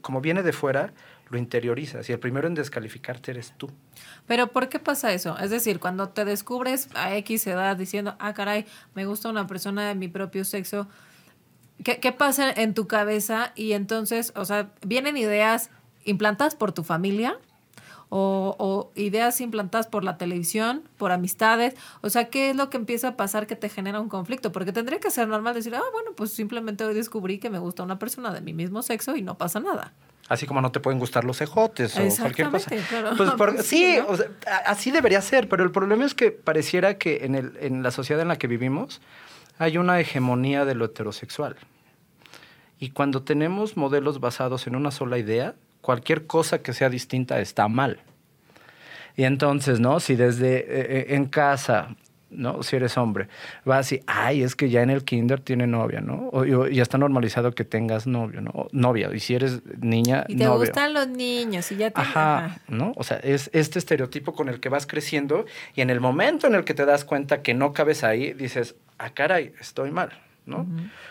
[0.00, 0.94] como viene de fuera,
[1.28, 3.70] lo interiorizas y el primero en descalificarte eres tú.
[4.26, 5.36] Pero ¿por qué pasa eso?
[5.38, 9.86] Es decir, cuando te descubres a X edad diciendo, ah, caray, me gusta una persona
[9.86, 10.88] de mi propio sexo,
[11.84, 13.52] ¿qué, qué pasa en tu cabeza?
[13.54, 15.68] Y entonces, o sea, vienen ideas
[16.04, 17.38] implantadas por tu familia
[18.14, 21.74] o, ideas implantadas por la televisión, por amistades.
[22.02, 24.52] O sea, ¿qué es lo que empieza a pasar que te genera un conflicto?
[24.52, 27.82] Porque tendría que ser normal decir, ah, bueno, pues simplemente hoy descubrí que me gusta
[27.82, 29.94] una persona de mi mismo sexo y no pasa nada.
[30.28, 32.70] Así como no te pueden gustar los ejotes o cualquier cosa.
[33.38, 33.98] Pues sí,
[34.66, 38.20] así debería ser, pero el problema es que pareciera que en, el, en la sociedad
[38.20, 39.00] en la que vivimos
[39.58, 41.56] hay una hegemonía de lo heterosexual.
[42.78, 47.68] Y cuando tenemos modelos basados en una sola idea, cualquier cosa que sea distinta está
[47.68, 48.00] mal.
[49.16, 50.00] Y entonces, ¿no?
[50.00, 51.94] Si desde eh, eh, en casa,
[52.30, 52.62] ¿no?
[52.62, 53.28] Si eres hombre,
[53.66, 56.30] vas y, ay, es que ya en el kinder tiene novia, ¿no?
[56.32, 58.68] O, ya está normalizado que tengas novio, ¿no?
[58.72, 59.10] novia.
[59.12, 62.00] Y si eres niña, Y te gustan los niños y ya te...
[62.00, 62.92] Ajá, ¿no?
[62.96, 66.54] O sea, es este estereotipo con el que vas creciendo y en el momento en
[66.54, 70.10] el que te das cuenta que no cabes ahí, dices, ah, caray, estoy mal.
[70.46, 70.66] ¿No?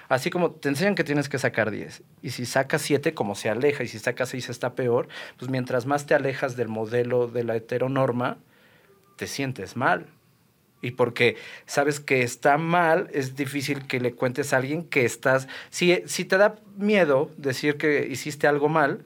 [0.10, 3.50] Así como te enseñan que tienes que sacar 10 y si sacas 7 como se
[3.50, 7.44] aleja y si sacas 6 está peor, pues mientras más te alejas del modelo de
[7.44, 8.38] la heteronorma,
[9.16, 10.08] te sientes mal.
[10.82, 15.48] Y porque sabes que está mal, es difícil que le cuentes a alguien que estás...
[15.70, 19.06] Si, si te da miedo decir que hiciste algo mal,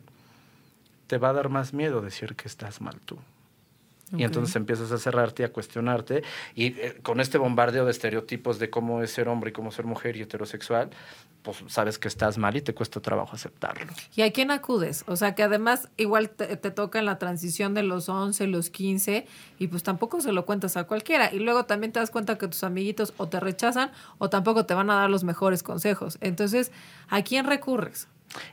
[1.07, 3.17] te va a dar más miedo decir que estás mal tú.
[4.17, 6.23] Y entonces empiezas a cerrarte a cuestionarte.
[6.55, 9.85] Y eh, con este bombardeo de estereotipos de cómo es ser hombre y cómo ser
[9.85, 10.89] mujer y heterosexual,
[11.45, 13.93] pues sabes que estás mal y te cuesta trabajo aceptarlo.
[14.15, 15.03] ¿Y a quién acudes?
[15.07, 19.27] O sea, que además igual te, toca en la transición de los 11, los 15,
[19.59, 21.31] y pues tampoco se lo cuentas a cualquiera.
[21.31, 24.73] Y luego también te das cuenta que tus amiguitos o te rechazan o tampoco te
[24.73, 26.17] van a dar los mejores consejos.
[26.19, 26.71] Entonces,
[27.09, 28.07] ¿a quién recurres?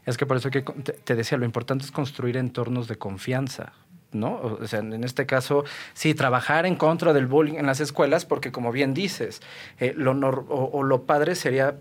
[0.05, 3.73] Es que por eso que te decía, lo importante es construir entornos de confianza.
[4.13, 4.41] ¿No?
[4.61, 8.53] O sea, en este caso, sí, trabajar en contra del bullying en las escuelas, porque
[8.53, 9.41] como bien dices,
[9.79, 11.77] eh, lo o, lo padre sería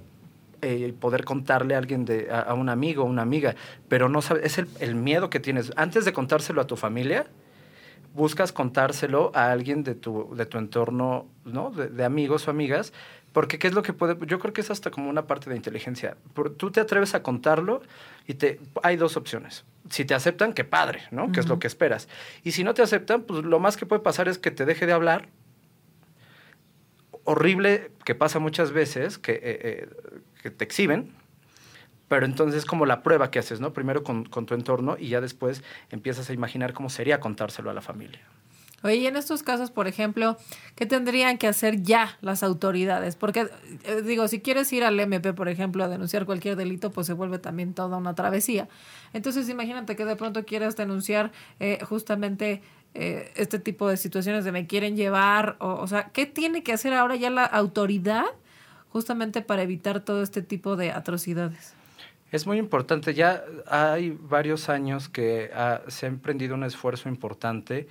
[0.61, 3.55] eh, poder contarle a alguien, de, a, un amigo una amiga,
[3.87, 5.71] pero no sabes, es el, miedo que tienes.
[5.75, 7.25] Antes de contárselo a tu familia,
[8.13, 11.71] buscas contárselo a alguien de tu, de tu entorno, ¿no?
[11.71, 12.93] De, de amigos o amigas,
[13.33, 15.55] porque qué es lo que puede, yo creo que es hasta como una parte de
[15.55, 16.17] inteligencia.
[16.33, 17.81] Por- tú te atreves a contarlo
[18.31, 19.65] y te, hay dos opciones.
[19.89, 21.33] Si te aceptan, qué padre, ¿no?
[21.33, 22.07] Que es lo que esperas.
[22.43, 24.85] Y si no te aceptan, pues lo más que puede pasar es que te deje
[24.85, 25.27] de hablar.
[27.25, 29.89] Horrible que pasa muchas veces, que, eh, eh,
[30.41, 31.11] que te exhiben,
[32.07, 33.73] pero entonces es como la prueba que haces, ¿no?
[33.73, 37.73] Primero con, con tu entorno y ya después empiezas a imaginar cómo sería contárselo a
[37.73, 38.21] la familia.
[38.83, 40.37] Oye, y en estos casos, por ejemplo,
[40.75, 43.15] ¿qué tendrían que hacer ya las autoridades?
[43.15, 43.47] Porque,
[43.83, 47.13] eh, digo, si quieres ir al MP, por ejemplo, a denunciar cualquier delito, pues se
[47.13, 48.67] vuelve también toda una travesía.
[49.13, 52.61] Entonces, imagínate que de pronto quieras denunciar eh, justamente
[52.93, 56.73] eh, este tipo de situaciones de me quieren llevar, o, o sea, ¿qué tiene que
[56.73, 58.25] hacer ahora ya la autoridad
[58.89, 61.75] justamente para evitar todo este tipo de atrocidades?
[62.31, 67.89] Es muy importante, ya hay varios años que ah, se ha emprendido un esfuerzo importante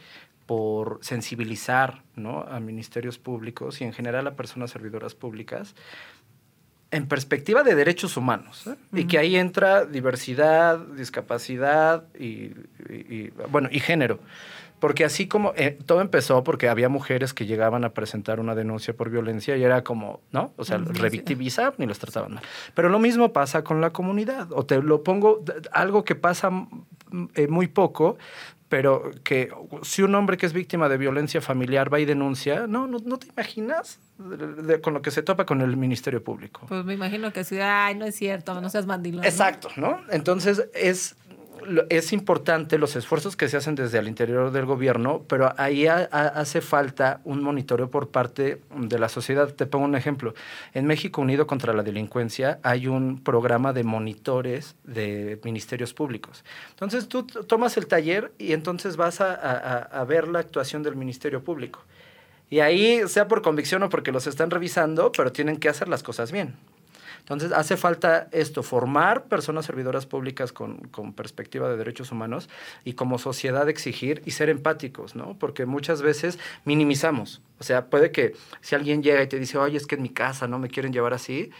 [0.50, 2.40] por sensibilizar ¿no?
[2.42, 5.76] a ministerios públicos y en general a personas servidoras públicas
[6.90, 8.66] en perspectiva de derechos humanos.
[8.66, 8.74] ¿eh?
[8.92, 14.18] Y que ahí entra diversidad, discapacidad y, y- y, bueno, y género.
[14.80, 18.92] Porque así como eh, todo empezó porque había mujeres que llegaban a presentar una denuncia
[18.96, 20.52] por violencia y era como, ¿no?
[20.56, 20.84] O sea, sí.
[20.94, 22.42] revictimizaban y los trataban mal.
[22.74, 24.48] Pero lo mismo pasa con la comunidad.
[24.50, 26.66] O te lo pongo, algo que pasa mm,
[27.36, 28.18] eh, muy poco,
[28.70, 29.50] pero que
[29.82, 33.18] si un hombre que es víctima de violencia familiar va y denuncia, no, no, no
[33.18, 36.62] te imaginas de- de- con lo que se topa con el Ministerio Público.
[36.68, 39.24] Pues me imagino que así, ay, no es cierto, no seas mandilón.
[39.24, 40.00] Exacto, ¿no?
[40.10, 41.16] Entonces es,
[41.88, 46.08] es importante los esfuerzos que se hacen desde el interior del gobierno, pero ahí ha-
[46.12, 49.52] ha- hace falta un monitoreo por parte de la sociedad.
[49.52, 50.34] Te pongo un ejemplo.
[50.74, 56.44] En México Unido contra la Delincuencia hay un programa de monitores de ministerios públicos.
[56.70, 61.42] Entonces tú tomas el taller y entonces vas a- a ver la actuación del Ministerio
[61.44, 61.84] Público.
[62.48, 66.02] Y ahí, sea por convicción o porque los están revisando, pero tienen que hacer las
[66.02, 66.56] cosas bien.
[67.30, 72.48] Entonces, hace falta esto, formar personas servidoras públicas con, con perspectiva de derechos humanos
[72.84, 75.38] y como sociedad exigir y ser empáticos, ¿no?
[75.38, 77.40] Porque muchas veces minimizamos.
[77.60, 80.08] O sea, puede que si alguien llega y te dice, oye, es que en mi
[80.08, 81.52] casa no me quieren llevar así,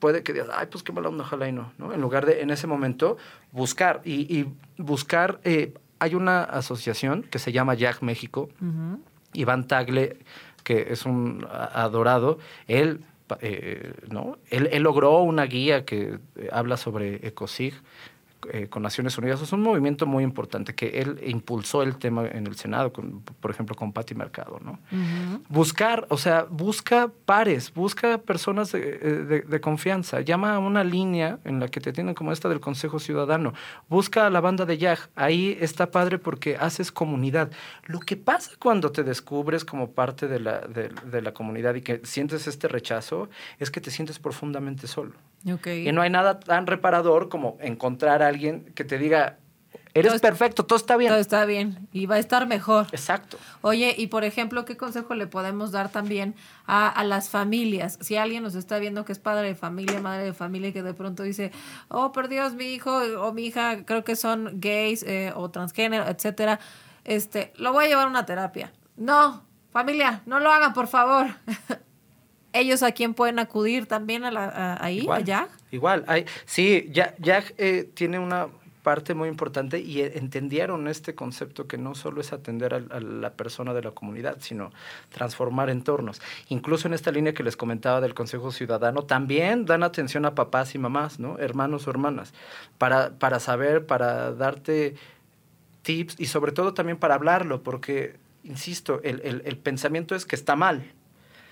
[0.00, 1.92] puede que digas, ay, pues qué mala onda, ojalá y no, ¿no?
[1.92, 3.18] En lugar de, en ese momento,
[3.52, 9.00] buscar y, y buscar, eh, hay una asociación que se llama Jack México, Ujú.
[9.32, 10.18] Iván Tagle,
[10.64, 13.04] que es un adorado, él,
[13.40, 14.38] eh, ¿no?
[14.50, 17.74] él, él logró una guía que eh, habla sobre ECOSIG
[18.52, 19.40] eh, con Naciones Unidas.
[19.42, 23.50] Es un movimiento muy importante que él impulsó el tema en el Senado, con, por
[23.50, 24.60] ejemplo, con Patti Mercado.
[24.62, 24.78] ¿no?
[25.48, 30.84] Buscar, o sea, busca pares, busca personas de, eh, de- de confianza, llama a una
[30.84, 33.52] línea en la que te tienen como esta del Consejo Ciudadano,
[33.88, 37.50] busca a la banda de YAG, ahí está padre porque haces comunidad.
[37.84, 41.82] Lo que pasa cuando te descubres como parte de la, de, de la comunidad y
[41.82, 45.12] que sientes este rechazo es que te sientes profundamente solo.
[45.88, 49.38] Y no hay nada tan reparador como encontrar a alguien que te diga,
[49.94, 51.10] eres Todo perfecto, todo está bien.
[51.10, 52.86] Todo está bien y va a estar mejor.
[52.92, 53.38] Exacto.
[53.62, 56.34] Oye, y por ejemplo, ¿qué consejo le podemos dar también
[56.66, 57.98] a, a las familias?
[58.02, 60.82] Si alguien nos está viendo que es padre de familia, madre de familia, y que
[60.82, 61.50] de pronto dice,
[61.88, 66.06] oh, por Dios, mi hijo o mi hija creo que son gays eh, o transgénero,
[66.06, 66.60] etcétera,
[67.04, 68.72] este, lo voy a llevar a una terapia.
[68.96, 71.26] No, familia, no lo hagan, por favor.
[72.58, 75.48] Ellos a quién pueden acudir también a la, a- ahí, Igual, allá.
[75.70, 78.48] Igual, hay, sí, ya, ya eh, tiene una
[78.82, 83.32] parte muy importante y eh, entendieron este concepto que no solo es atender a, la
[83.32, 84.70] persona de la comunidad, sino
[85.10, 86.22] transformar entornos.
[86.50, 90.76] Incluso en esta línea que les comentaba del Consejo Ciudadano, también dan atención a papás
[90.76, 91.36] y mamás, ¿no?
[91.40, 92.32] Hermanos o hermanas,
[92.78, 94.94] para, para saber, para darte
[95.82, 98.14] tips y sobre todo también para hablarlo, porque,
[98.44, 100.92] insisto, el, el- el pensamiento es que está mal.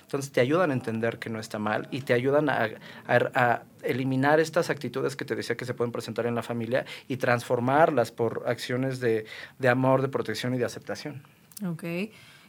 [0.05, 4.71] Entonces te ayudan a entender que no está mal y te ayudan a, eliminar estas
[4.71, 8.99] actitudes que te decía que se pueden presentar en la familia y transformarlas por acciones
[8.99, 9.27] de,
[9.59, 11.23] de amor, de protección y de aceptación.
[11.67, 11.85] Ok.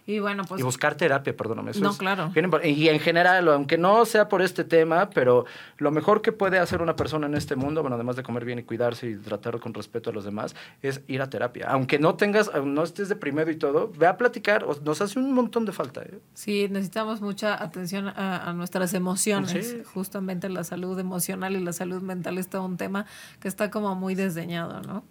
[0.07, 0.61] Y bueno, pues...
[0.61, 1.71] y buscar terapia, perdóname.
[1.71, 2.29] Eso No, es claro.
[2.29, 5.45] bien y en general, aunque no sea por este tema, pero
[5.77, 8.59] lo mejor que puede hacer una persona en este mundo, bueno, además de comer bien
[8.59, 11.67] y cuidarse y tratar con respeto a los demás, es ir a terapia.
[11.69, 15.65] Aunque no tengas, no estés deprimido y todo, ve a platicar, nos hace un montón
[15.65, 16.01] de falta.
[16.03, 16.19] ¿eh?
[16.33, 19.67] Sí, necesitamos mucha atención a, a nuestras emociones.
[19.69, 19.81] Sí.
[19.93, 23.05] Justamente la salud emocional y la salud mental es todo un tema
[23.39, 25.03] que está como muy desdeñado, ¿no?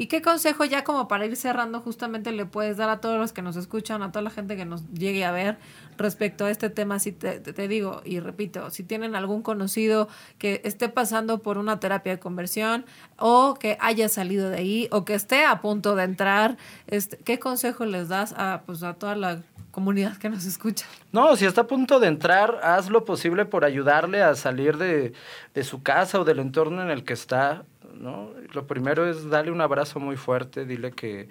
[0.00, 3.34] ¿Y qué consejo ya como para ir cerrando justamente le puedes dar a todos los
[3.34, 5.58] que nos escuchan, a toda la gente que nos llegue a ver
[5.98, 6.98] respecto a este tema?
[6.98, 10.08] Si te, digo y repito, si tienen algún conocido
[10.38, 12.86] que esté pasando por una terapia de conversión
[13.18, 17.38] o que haya salido de ahí o que esté a punto de entrar, este, ¿qué
[17.38, 20.86] consejo les das a, pues, a toda la comunidad que nos escucha.
[21.12, 25.12] No, si está a punto de entrar, haz lo posible por ayudarle a salir de,
[25.54, 27.64] de, su casa o del entorno en el que está.
[27.94, 28.30] ¿No?
[28.52, 31.28] Lo primero es darle un abrazo muy fuerte, dile que,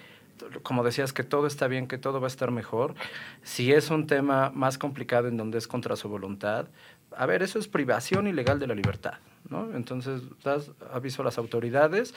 [0.63, 2.95] como decías, que todo está bien, que todo va a estar mejor.
[3.43, 6.67] Si es un tema más complicado en donde es contra su voluntad,
[7.15, 9.15] a ver, eso es privación ilegal de la libertad.
[9.49, 9.73] ¿no?
[9.73, 12.13] Entonces, das aviso a las autoridades,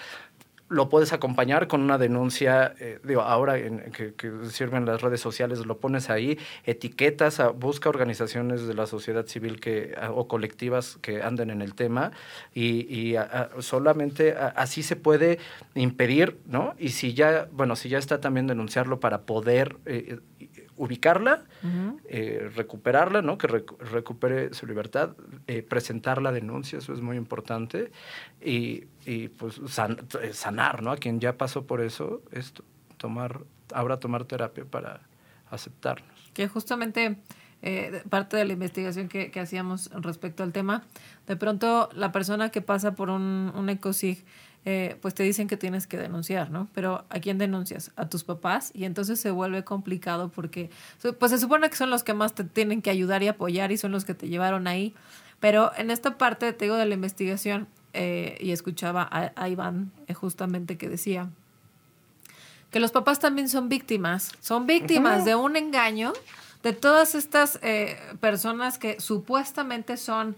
[0.73, 4.13] lo puedes acompañar con una denuncia, eh, digo, ahora en, que,
[4.51, 9.95] sirven las redes sociales, lo pones ahí, etiquetas, busca organizaciones de la sociedad civil que,
[10.15, 12.13] o colectivas que anden en el tema
[12.55, 13.15] y,
[13.59, 15.39] solamente así se puede
[15.75, 16.75] impedir, ¿no?
[16.79, 20.19] Y si ya, bueno, si ya está también denunciarlo para poder eh,
[20.77, 21.45] ubicarla,
[22.09, 23.39] eh, recuperarla, ¿no?
[23.39, 27.93] que recupere su libertad, eh, presentar la denuncia, eso es muy importante,
[28.41, 30.91] y, y pues eh, sanar ¿no?
[30.91, 32.65] a quien ya pasó por eso, esto,
[32.97, 33.41] tomar,
[33.73, 35.01] ahora tomar terapia para
[35.51, 36.31] aceptarnos.
[36.33, 37.19] Que justamente
[38.09, 40.83] parte de la investigación que, que, hacíamos respecto al tema,
[41.29, 44.25] de pronto la persona que pasa por un, un ECOSIG,
[44.65, 46.69] eh, pues te dicen que tienes que denunciar, ¿no?
[46.73, 47.91] Pero ¿a quién denuncias?
[47.97, 50.71] A tus papás y entonces se vuelve complicado porque
[51.19, 53.77] pues se supone que son los que más te tienen que ayudar y apoyar y
[53.77, 54.95] son los que te llevaron ahí.
[55.41, 60.15] Pero en esta parte, te digo, de la investigación eh, y escuchaba a, Iván eh,
[60.15, 61.29] justamente que decía
[62.71, 66.13] que los papás también son víctimas, son víctimas de un engaño
[66.63, 67.59] de todas estas
[68.21, 70.37] personas que supuestamente son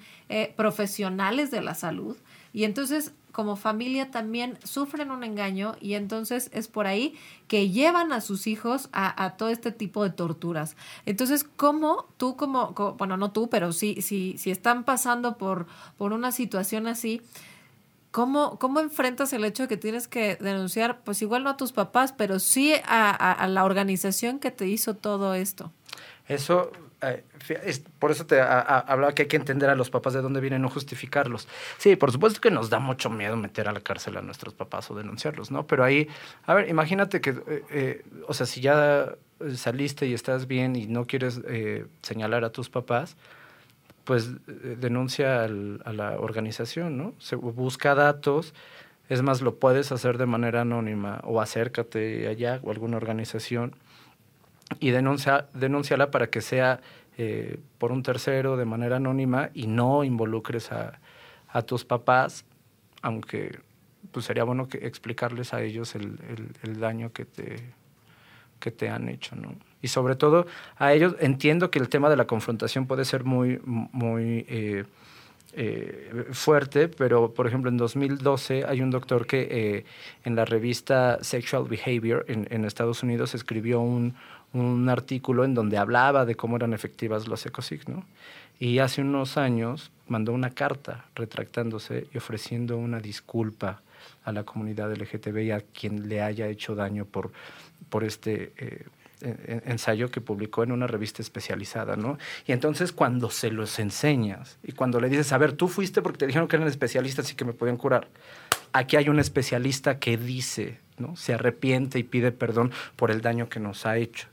[0.57, 2.17] profesionales de la salud
[2.53, 7.19] y entonces como familia también sufren un engaño y entonces es por ahí
[7.49, 10.77] que llevan a sus hijos a, todo este tipo de torturas.
[11.05, 15.67] Entonces, ¿cómo tú como, bueno, no tú, pero sí, sí, si están pasando por,
[15.99, 17.21] por una situación así,
[18.13, 21.73] ¿Cómo, ¿Cómo enfrentas el hecho de que tienes que denunciar, pues igual no a tus
[21.73, 25.73] papás, pero sí a, a la organización que te hizo todo esto?
[26.29, 26.71] Eso
[27.99, 30.71] por eso te hablaba que hay que entender a los papás de dónde vienen, no
[30.71, 31.49] justificarlos.
[31.79, 34.91] Sí, por supuesto que nos da mucho miedo meter a la cárcel a nuestros papás
[34.91, 35.67] o denunciarlos, ¿no?
[35.67, 36.09] Pero ahí,
[36.47, 39.15] a ver, imagínate que, eh, eh, o sea, si ya
[39.55, 41.41] saliste y estás bien y no quieres
[42.03, 43.17] señalar a tus papás,
[44.05, 47.15] pues denuncia a la organización, ¿no?
[47.19, 48.55] Se busca datos.
[49.09, 53.75] Es más, lo puedes hacer de manera anónima o acércate allá o alguna organización
[54.81, 56.81] y denuncia, denúnciala para que sea
[57.17, 60.99] eh, por un tercero de manera anónima y no involucres a,
[61.49, 62.45] a tus papás,
[63.03, 63.61] aunque
[64.11, 66.19] pues sería bueno explicarles a ellos el,
[66.63, 67.73] el, daño que te,
[68.59, 69.55] que te han hecho, ¿no?
[69.81, 70.47] Y sobre todo
[70.77, 74.85] a ellos, entiendo que el tema de la confrontación puede ser muy, muy eh,
[75.53, 79.85] eh, fuerte, pero por ejemplo en 2012 hay un doctor que
[80.25, 84.15] en la revista Sexual Behavior en, en Estados Unidos escribió un,
[84.55, 88.05] un artículo en donde hablaba de cómo eran efectivas los ecosig, ¿no?
[88.59, 93.83] Y hace unos años mandó una carta retractándose y ofreciendo una disculpa
[94.25, 97.33] a la comunidad LGTB y a quien le haya hecho daño por,
[97.89, 98.85] por este eh,
[99.67, 102.19] ensayo que publicó en una revista especializada, ¿no?
[102.47, 106.19] Y entonces cuando se los enseñas y cuando le dices, a ver, tú fuiste porque
[106.19, 108.09] te dijeron que eran especialistas y que me podían curar,
[108.73, 111.17] aquí hay un especialista que dice, ¿no?
[111.17, 114.29] Se arrepiente y pide perdón por el daño que nos ha hecho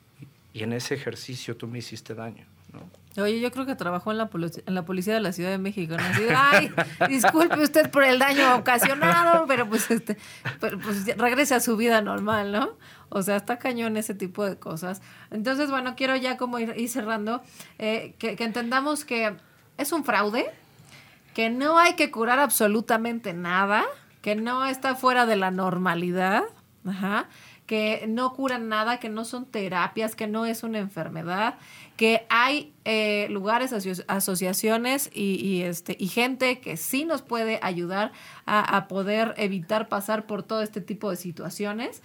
[0.53, 2.45] y en ese ejercicio tú me hiciste daño.
[2.73, 3.23] ¿no?
[3.23, 4.29] Oye, yo creo que trabajó en la,
[4.65, 5.95] en la policía de la Ciudad de México.
[5.97, 6.03] ¿no?
[6.37, 6.71] Ay,
[7.09, 10.17] disculpe usted por el daño ocasionado, pero pues, este,
[10.59, 12.77] pues regrese a su vida normal, ¿no?
[13.09, 15.01] O sea, está cañón ese tipo de cosas.
[15.31, 17.41] Entonces, bueno, quiero ya como ir, cerrando,
[17.77, 19.35] eh, que, que entendamos que
[19.77, 20.45] es un fraude,
[21.33, 23.83] que no hay que curar absolutamente nada,
[24.21, 26.43] que no está fuera de la normalidad,
[26.87, 27.27] ajá,
[27.71, 31.55] que no curan nada, que no son terapias, que no es una enfermedad,
[31.95, 33.71] que hay eh, lugares,
[34.07, 38.11] asociaciones y, este, y gente que sí nos puede ayudar
[38.45, 42.01] a, poder evitar pasar por todo este tipo de situaciones.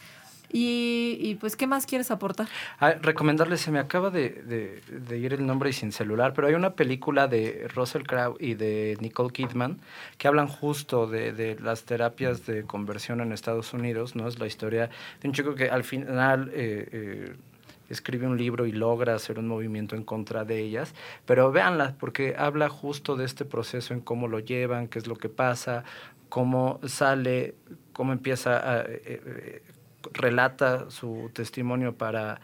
[0.52, 2.48] Y, pues, ¿qué más quieres aportar?
[2.78, 4.80] Ah, recomendarles, se me acaba de,
[5.10, 8.96] ir el nombre y sin celular, pero hay una película de Russell Crowe y de
[9.00, 9.78] Nicole Kidman
[10.18, 14.28] que hablan justo de, las terapias de conversión en Estados Unidos, ¿no?
[14.28, 16.50] Es la historia de un chico que al final...
[16.54, 17.36] Eh, eh,
[17.88, 20.92] escribe un libro y logra hacer un movimiento en contra de ellas,
[21.24, 25.14] pero véanla porque habla justo de este proceso en cómo lo llevan, qué es lo
[25.14, 25.84] que pasa,
[26.28, 27.54] cómo sale
[27.92, 28.84] cómo empieza a...
[28.86, 29.62] eh,
[30.12, 32.40] relata su testimonio para,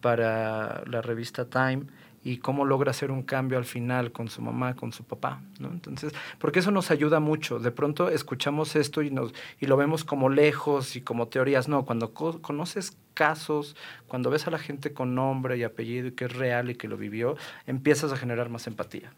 [0.00, 1.84] para la revista Time
[2.22, 5.68] y cómo logra hacer un cambio al final con su mamá, con su papá, ¿no?
[5.70, 7.58] Entonces, porque eso nos ayuda mucho.
[7.58, 11.66] De pronto escuchamos esto y, nos, y lo vemos como lejos y como teorías.
[11.68, 13.74] No, cuando co- conoces casos,
[14.06, 16.88] cuando ves a la gente con nombre y apellido y que es real y que
[16.88, 17.36] lo vivió,
[17.66, 19.12] empiezas a generar más empatía.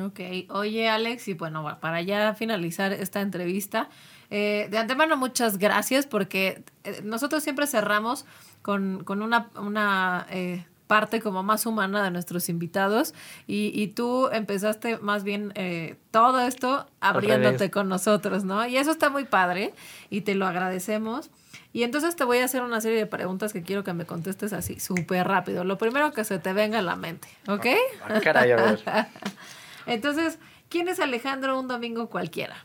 [0.00, 3.90] Ok, oye Alex, y bueno, para ya finalizar esta entrevista,
[4.30, 8.24] eh, de antemano muchas gracias porque eh, nosotros siempre cerramos
[8.62, 13.14] con, con una, una eh, parte como más humana de nuestros invitados
[13.46, 18.66] y, y tú empezaste más bien eh, todo esto abriéndote con nosotros, ¿no?
[18.66, 19.74] Y eso está muy padre
[20.10, 21.30] y te lo agradecemos.
[21.72, 24.52] Y entonces te voy a hacer una serie de preguntas que quiero que me contestes
[24.52, 25.64] así, súper rápido.
[25.64, 27.66] Lo primero que se te venga a la mente, ¿ok?
[28.06, 28.84] Ah, caray, a ver.
[29.86, 32.56] Entonces, ¿quién es Alejandro un domingo cualquiera?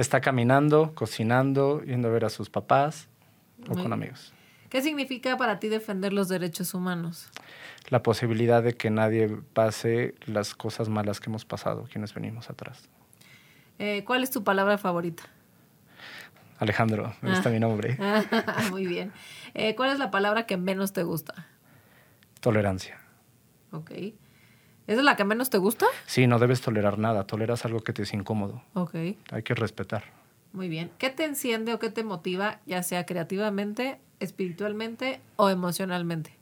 [0.00, 3.10] Está caminando, cocinando, yendo a ver a sus papás
[3.68, 4.32] o Muy con amigos.
[4.70, 7.28] ¿Qué significa para ti defender los derechos humanos?
[7.90, 12.88] La posibilidad de que nadie pase las cosas malas que hemos pasado, quienes venimos atrás.
[13.78, 15.24] Eh, ¿Cuál es tu palabra favorita?
[16.60, 17.98] Alejandro, ahí está mi nombre.
[18.70, 19.12] Muy bien.
[19.52, 21.46] Eh, ¿Cuál es la palabra que menos te gusta?
[22.40, 22.98] Tolerancia.
[23.70, 23.90] Ok.
[24.90, 25.86] ¿Esa es la que menos te gusta?
[26.06, 27.24] Sí, no debes tolerar nada.
[27.24, 28.62] Toleras algo que te es incómodo.
[28.74, 28.94] Ok.
[29.30, 30.02] Hay que respetar.
[30.52, 30.90] Muy bien.
[30.98, 36.32] ¿Qué te enciende o qué te motiva, ya sea creativamente, espiritualmente o emocionalmente?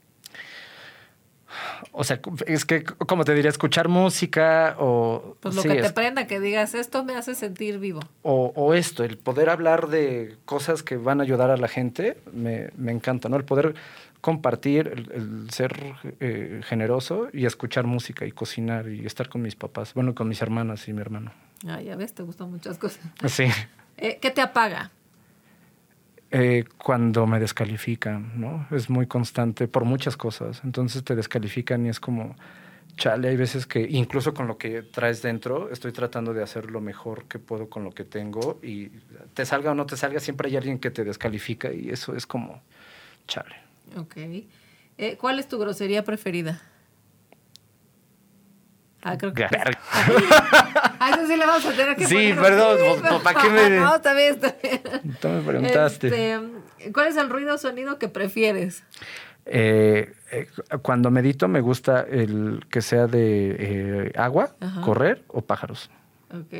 [1.92, 5.36] O sea, es que, como te diría, escuchar música o...
[5.40, 8.00] Pues lo sí, que te es- prenda, que digas, esto me hace sentir vivo.
[8.22, 12.18] o, o esto, el poder hablar de cosas que van a ayudar a la gente,
[12.32, 13.36] me, me encanta, ¿no?
[13.36, 13.74] El poder
[14.20, 19.56] compartir, el, el ser eh, generoso y escuchar música y cocinar y estar con mis
[19.56, 21.32] papás, bueno, con mis hermanas y mi hermano.
[21.66, 23.02] Ah, ya ves, te gustan muchas cosas.
[23.26, 23.46] Sí.
[24.00, 24.92] Eh, ¿Qué te apaga?
[26.30, 28.68] Eh, cuando me descalifican, ¿no?
[28.70, 30.60] Es muy constante por muchas cosas.
[30.62, 32.36] Entonces te descalifican y es como,
[32.96, 36.80] chale, hay veces que incluso con lo que traes dentro, estoy tratando de hacer lo
[36.80, 38.90] mejor que puedo con lo que tengo y
[39.34, 42.24] te salga o no te salga, siempre hay alguien que te descalifica y eso es
[42.24, 42.62] como,
[43.26, 43.67] chale.
[43.96, 44.16] Ok.
[44.98, 46.60] Eh, ¿Cuál es tu grosería preferida?
[49.02, 49.46] Ah, creo que...
[49.50, 49.78] Verga.
[51.00, 53.70] Ah, eso sí le vamos a tener que Sí, poner perdón, pues, ¿para qué me-
[53.78, 54.82] No, está bien, está bien.
[55.20, 56.08] Tú me preguntaste.
[56.08, 58.82] Este, ¿Cuál es el ruido o sonido que prefieres?
[59.46, 60.48] Eh, eh,
[60.82, 63.56] cuando medito me gusta el que sea de
[64.08, 64.80] eh, agua, Ajá.
[64.80, 65.88] correr o pájaros.
[66.34, 66.52] Ok.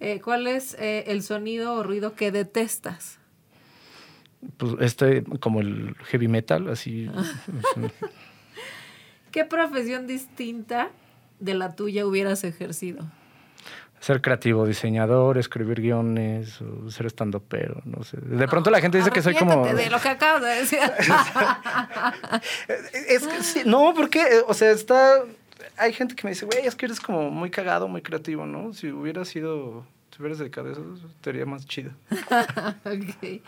[0.00, 3.17] Eh, ¿Cuál es eh, el sonido o ruido que detestas?
[4.56, 7.10] Pues este, como el heavy metal, así.
[9.32, 10.90] ¿Qué profesión distinta
[11.40, 13.04] de la tuya hubieras ejercido?
[14.00, 18.16] Ser creativo, diseñador, escribir guiones, o ser estando pero, no sé.
[18.18, 19.66] De pronto la gente dice que soy como...
[19.66, 20.78] De lo que acabas de decir.
[23.08, 25.24] Es que sí, no, porque, o sea, está...
[25.76, 28.72] Hay gente que me dice, güey, es que eres como muy cagado, muy creativo, ¿no?
[28.72, 29.84] Si hubieras sido...
[30.14, 30.84] Si hubieras dedicado a eso,
[31.16, 31.90] estaría más chido.
[32.84, 33.42] Ok.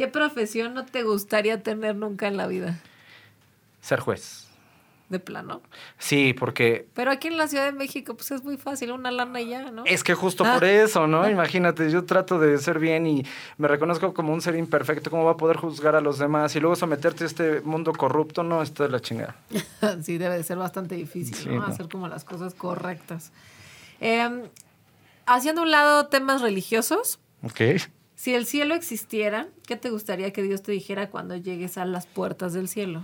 [0.00, 2.80] ¿Qué profesión no te gustaría tener nunca en la vida?
[3.82, 4.46] Ser juez.
[5.10, 5.60] De plano.
[5.98, 9.42] Sí, porque Pero aquí en la Ciudad de México, pues es muy fácil, una lana
[9.42, 9.84] y ya, ¿no?
[9.84, 10.54] Es que justo Ah.
[10.54, 11.28] por eso, ¿no?
[11.28, 13.26] Imagínate, yo trato de ser bien y
[13.58, 15.10] me reconozco como un ser imperfecto.
[15.10, 18.42] ¿Cómo va a poder juzgar a los demás y luego someterte a este mundo corrupto?
[18.42, 19.36] No, está de la chingada.
[20.02, 21.56] sí, debe de ser bastante difícil, Sí, ¿no?
[21.56, 21.66] no.
[21.66, 23.32] Hacer como las cosas correctas.
[24.00, 24.44] Em,
[25.26, 27.60] haciendo un lado temas religiosos, ¿Ok?
[28.20, 32.06] Si el cielo existiera, ¿qué te gustaría que Dios te dijera cuando llegues a las
[32.06, 33.00] puertas del cielo?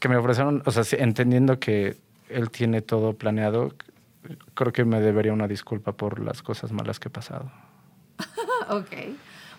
[0.00, 1.96] Que me ofrecieron, o sea, entendiendo que
[2.28, 3.72] él tiene todo planeado,
[4.54, 7.48] creo que me debería una disculpa por las cosas malas que he pasado.
[8.68, 8.90] ok.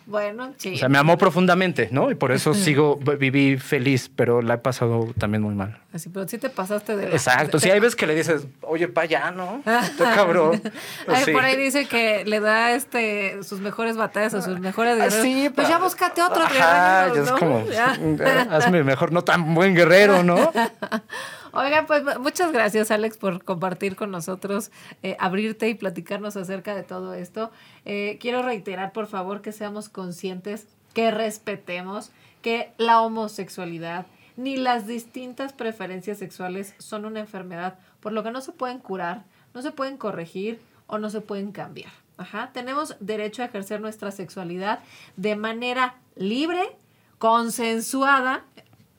[0.08, 0.76] Bueno, sí.
[0.76, 2.12] O sea, me amó profundamente, ¿no?
[2.12, 5.80] Y por eso sigo, viví feliz, pero la he pasado también muy mal.
[5.94, 7.08] Así, pero sí te pasaste de...
[7.08, 7.58] Exacto.
[7.60, 9.64] Sí, hay veces que le dices, oye, pa, ya, ¿no?
[9.98, 10.62] Cabrón.
[11.08, 11.32] Ay, Sí.
[11.32, 15.24] Por ahí dice que le da este sus mejores batallas a sus mejores Ah, guerreros.
[15.24, 17.98] sí, pues ya búscate otro Ajá, guerrero, es como, Ya.
[18.00, 20.52] eh, hazme mejor, no tan buen guerrero, ¿no?
[21.56, 24.72] Oiga, pues muchas gracias, Alex, por compartir con nosotros,
[25.04, 27.50] eh, abrirte y platicarnos acerca de todo esto.
[27.86, 34.86] Eh, quiero reiterar, por favor, que seamos conscientes, que respetemos que la homosexualidad ni las
[34.86, 39.72] distintas preferencias sexuales son una enfermedad, por lo que no se pueden curar, no se
[39.72, 41.92] pueden corregir o no se pueden cambiar.
[42.18, 42.52] Ajá.
[42.54, 44.80] Tenemos derecho a ejercer nuestra sexualidad
[45.16, 46.76] de manera libre,
[47.18, 48.44] consensuada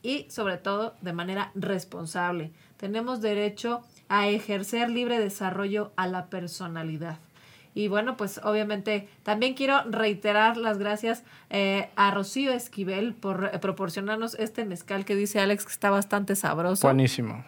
[0.02, 2.52] y sobre todo de manera responsable.
[2.76, 7.18] Tenemos derecho a ejercer libre desarrollo a la personalidad.
[7.74, 13.58] Y bueno, pues obviamente también quiero reiterar las gracias eh, a Rocío Esquivel por eh,
[13.58, 16.86] proporcionarnos este mezcal que dice Alex que está bastante sabroso.
[16.86, 17.44] Buenísimo.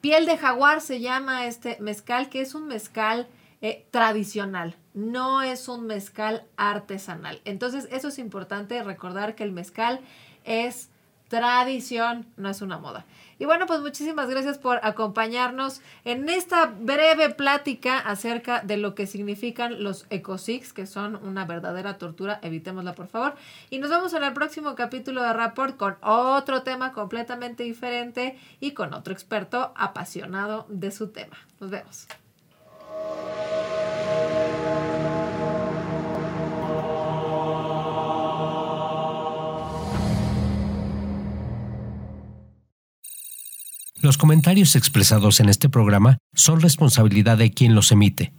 [0.00, 3.26] Piel de jaguar se llama este mezcal, que es un mezcal
[3.60, 7.40] eh, tradicional, no es un mezcal artesanal.
[7.46, 10.00] Entonces, eso es importante recordar que el mezcal
[10.44, 10.90] es
[11.28, 13.04] tradición, no es una moda.
[13.38, 19.06] Y bueno, pues muchísimas gracias por acompañarnos en esta breve plática acerca de lo que
[19.06, 23.34] significan los ecosics, que son una verdadera tortura, evitémosla por favor.
[23.70, 28.72] Y nos vemos en el próximo capítulo de Rapport con otro tema completamente diferente y
[28.72, 31.36] con otro experto apasionado de su tema.
[31.60, 32.06] Nos vemos.
[44.04, 48.34] Los comentarios expresados en este programa son responsabilidad de quien los emite